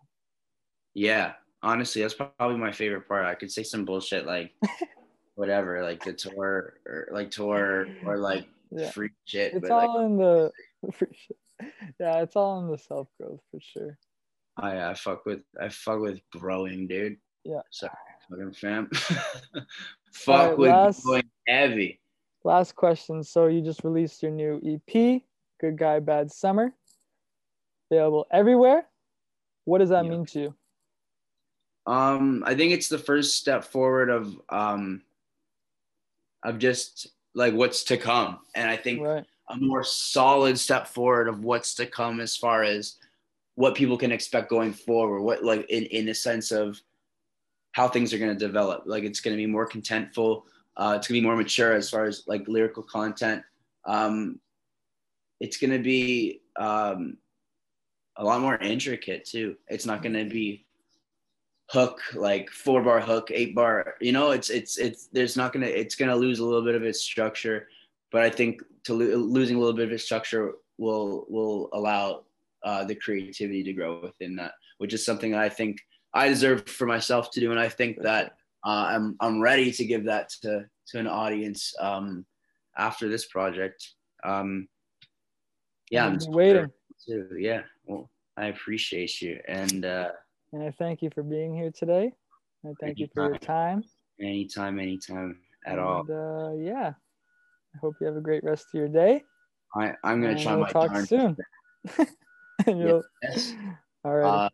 yeah, 0.94 1.32
honestly, 1.62 2.02
that's 2.02 2.14
probably 2.14 2.56
my 2.56 2.72
favorite 2.72 3.06
part. 3.08 3.26
I 3.26 3.34
could 3.34 3.50
say 3.52 3.62
some 3.62 3.84
bullshit 3.84 4.26
like 4.26 4.52
whatever, 5.34 5.82
like 5.82 6.02
the 6.04 6.12
tour 6.12 6.74
or 6.86 7.08
like 7.12 7.30
tour 7.30 7.86
or 8.06 8.18
like 8.18 8.46
Yeah. 8.70 8.90
free 8.90 9.10
shit. 9.26 9.54
It's 9.54 9.70
all 9.70 9.96
like, 9.98 10.06
in 10.06 10.16
the. 10.16 10.50
Yeah, 12.00 12.20
it's 12.22 12.34
all 12.34 12.60
in 12.64 12.70
the 12.70 12.76
self 12.78 13.06
growth 13.20 13.40
for 13.50 13.60
sure. 13.60 13.96
I, 14.56 14.90
I 14.90 14.94
fuck 14.94 15.24
with 15.24 15.42
I 15.60 15.68
fuck 15.68 16.00
with 16.00 16.20
growing, 16.32 16.88
dude. 16.88 17.16
Yeah. 17.44 17.60
Sorry, 17.70 17.92
fucking 18.28 18.54
fam. 18.54 18.90
Fuck 20.12 20.48
right, 20.50 20.58
with 20.58 20.70
last- 20.70 21.04
growing 21.04 21.30
heavy. 21.46 22.00
Last 22.44 22.76
question. 22.76 23.24
So 23.24 23.46
you 23.46 23.62
just 23.62 23.84
released 23.84 24.22
your 24.22 24.30
new 24.30 24.60
EP, 24.62 25.22
Good 25.60 25.78
Guy 25.78 25.98
Bad 25.98 26.30
Summer. 26.30 26.74
Available 27.90 28.26
everywhere. 28.30 28.86
What 29.64 29.78
does 29.78 29.88
that 29.88 30.04
Yeah. 30.04 30.10
mean 30.10 30.26
to 30.26 30.40
you? 30.40 30.54
Um, 31.86 32.42
I 32.46 32.54
think 32.54 32.72
it's 32.72 32.88
the 32.88 32.98
first 32.98 33.36
step 33.38 33.64
forward 33.64 34.10
of 34.10 34.40
um 34.48 35.02
of 36.42 36.58
just 36.58 37.06
like 37.34 37.54
what's 37.54 37.84
to 37.84 37.96
come. 37.96 38.40
And 38.54 38.68
I 38.68 38.76
think 38.76 39.02
Right. 39.02 39.26
a 39.48 39.56
more 39.56 39.82
solid 39.82 40.58
step 40.58 40.86
forward 40.86 41.28
of 41.28 41.44
what's 41.44 41.74
to 41.76 41.86
come 41.86 42.20
as 42.20 42.36
far 42.36 42.62
as 42.62 42.98
what 43.54 43.74
people 43.74 43.96
can 43.96 44.12
expect 44.12 44.50
going 44.50 44.72
forward 44.72 45.22
what 45.22 45.44
like 45.44 45.68
in, 45.70 45.84
in 45.84 46.08
a 46.08 46.14
sense 46.14 46.50
of 46.50 46.80
how 47.72 47.86
things 47.88 48.12
are 48.12 48.18
going 48.18 48.36
to 48.36 48.46
develop 48.46 48.82
like 48.86 49.04
it's 49.04 49.20
going 49.20 49.36
to 49.36 49.40
be 49.40 49.46
more 49.46 49.68
contentful 49.68 50.42
uh, 50.76 50.94
it's 50.96 51.06
to 51.06 51.12
be 51.12 51.20
more 51.20 51.36
mature 51.36 51.72
as 51.72 51.90
far 51.90 52.04
as 52.04 52.24
like 52.26 52.48
lyrical 52.48 52.82
content. 52.82 53.42
Um, 53.86 54.40
it's 55.40 55.58
to 55.72 55.78
be 55.78 56.40
um, 56.58 57.16
a 58.16 58.24
lot 58.24 58.40
more 58.40 58.56
intricate 58.56 59.24
too. 59.24 59.56
It's 59.68 59.86
not 59.86 60.02
to 60.14 60.24
be 60.24 60.64
hook 61.70 62.00
like 62.14 62.50
four 62.50 62.82
bar 62.82 63.00
hook 63.00 63.30
eight 63.32 63.54
bar 63.54 63.94
you 64.00 64.12
know? 64.12 64.32
It's 64.32 64.50
it's 64.50 64.76
it's 64.78 65.06
there's 65.06 65.36
not 65.36 65.52
to 65.64 65.80
it's 65.80 65.96
to 66.10 66.16
lose 66.16 66.38
a 66.38 66.44
little 66.44 66.64
bit 66.64 66.74
of 66.74 66.82
its 66.82 67.00
structure 67.00 67.68
but 68.14 68.22
I 68.22 68.30
think 68.30 68.62
to 68.84 68.94
lo- 68.94 69.16
losing 69.16 69.56
a 69.56 69.58
little 69.58 69.74
bit 69.74 69.88
of 69.88 69.92
its 69.92 70.04
structure 70.04 70.52
will 70.78 71.26
will 71.28 71.68
allow 71.72 72.22
uh, 72.62 72.84
the 72.84 72.94
creativity 72.94 73.64
to 73.64 73.72
grow 73.72 74.00
within 74.00 74.36
that, 74.36 74.52
which 74.78 74.94
is 74.94 75.04
something 75.04 75.34
I 75.34 75.48
think 75.48 75.80
I 76.14 76.28
deserve 76.28 76.68
for 76.68 76.86
myself 76.86 77.32
to 77.32 77.40
do, 77.40 77.50
and 77.50 77.58
I 77.58 77.68
think 77.68 78.00
that 78.02 78.36
uh, 78.64 78.86
I'm 78.88 79.16
I'm 79.20 79.40
ready 79.40 79.70
to 79.72 79.84
give 79.84 80.04
that 80.04 80.30
to 80.42 80.64
to 80.88 80.98
an 80.98 81.06
audience 81.06 81.74
um, 81.80 82.24
after 82.76 83.08
this 83.08 83.26
project. 83.26 83.92
Um, 84.24 84.68
yeah, 85.90 86.06
I'm 86.06 86.12
We'll 86.12 86.18
be 86.18 86.24
just 86.24 86.30
waiting. 86.36 86.70
Too. 87.06 87.28
Yeah, 87.38 87.62
well, 87.84 88.10
I 88.36 88.46
appreciate 88.46 89.20
you, 89.20 89.38
and 89.46 89.84
uh, 89.84 90.10
And 90.52 90.62
I 90.62 90.70
thank 90.70 91.02
you 91.02 91.10
for 91.14 91.22
being 91.22 91.54
here 91.54 91.70
today. 91.70 92.12
I 92.64 92.72
thank 92.80 92.98
you 92.98 93.08
for 93.14 93.28
your 93.28 93.38
time. 93.38 93.84
anytime, 94.20 94.78
anytime 94.78 95.38
at 95.66 95.78
all. 95.78 96.00
And, 96.00 96.10
uh, 96.10 96.52
yeah. 96.56 96.94
I 97.74 97.78
hope 97.78 97.96
you 98.00 98.06
have 98.06 98.16
a 98.16 98.20
great 98.20 98.44
rest 98.44 98.68
of 98.72 98.78
your 98.78 98.88
day. 98.88 99.24
I 99.74 99.92
I'm 100.04 100.20
gonna 100.20 100.32
and 100.32 100.40
try 100.40 100.54
we'll 100.54 100.64
my 100.64 100.70
talk 100.70 100.92
darn 100.92 101.06
soon. 101.06 101.36
And 102.66 103.02
Yes. 103.22 103.54
all 104.04 104.14
right. 104.14 104.24
Uh, 104.24 104.48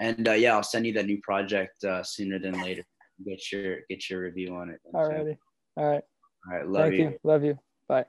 and 0.00 0.26
uh, 0.26 0.32
yeah, 0.32 0.54
I'll 0.54 0.62
send 0.62 0.86
you 0.86 0.92
that 0.94 1.06
new 1.06 1.20
project 1.20 1.84
uh, 1.84 2.02
sooner 2.02 2.38
than 2.38 2.60
later. 2.60 2.82
Get 3.24 3.52
your 3.52 3.78
get 3.88 4.08
your 4.10 4.20
review 4.20 4.54
on 4.54 4.70
it. 4.70 4.80
all 4.94 5.08
righty. 5.08 5.38
All 5.76 5.88
right. 5.88 6.02
All 6.46 6.56
right. 6.56 6.66
Love 6.66 6.82
Thank 6.84 6.98
you. 6.98 7.04
you. 7.04 7.18
Love 7.24 7.44
you. 7.44 7.58
Bye. 7.88 8.04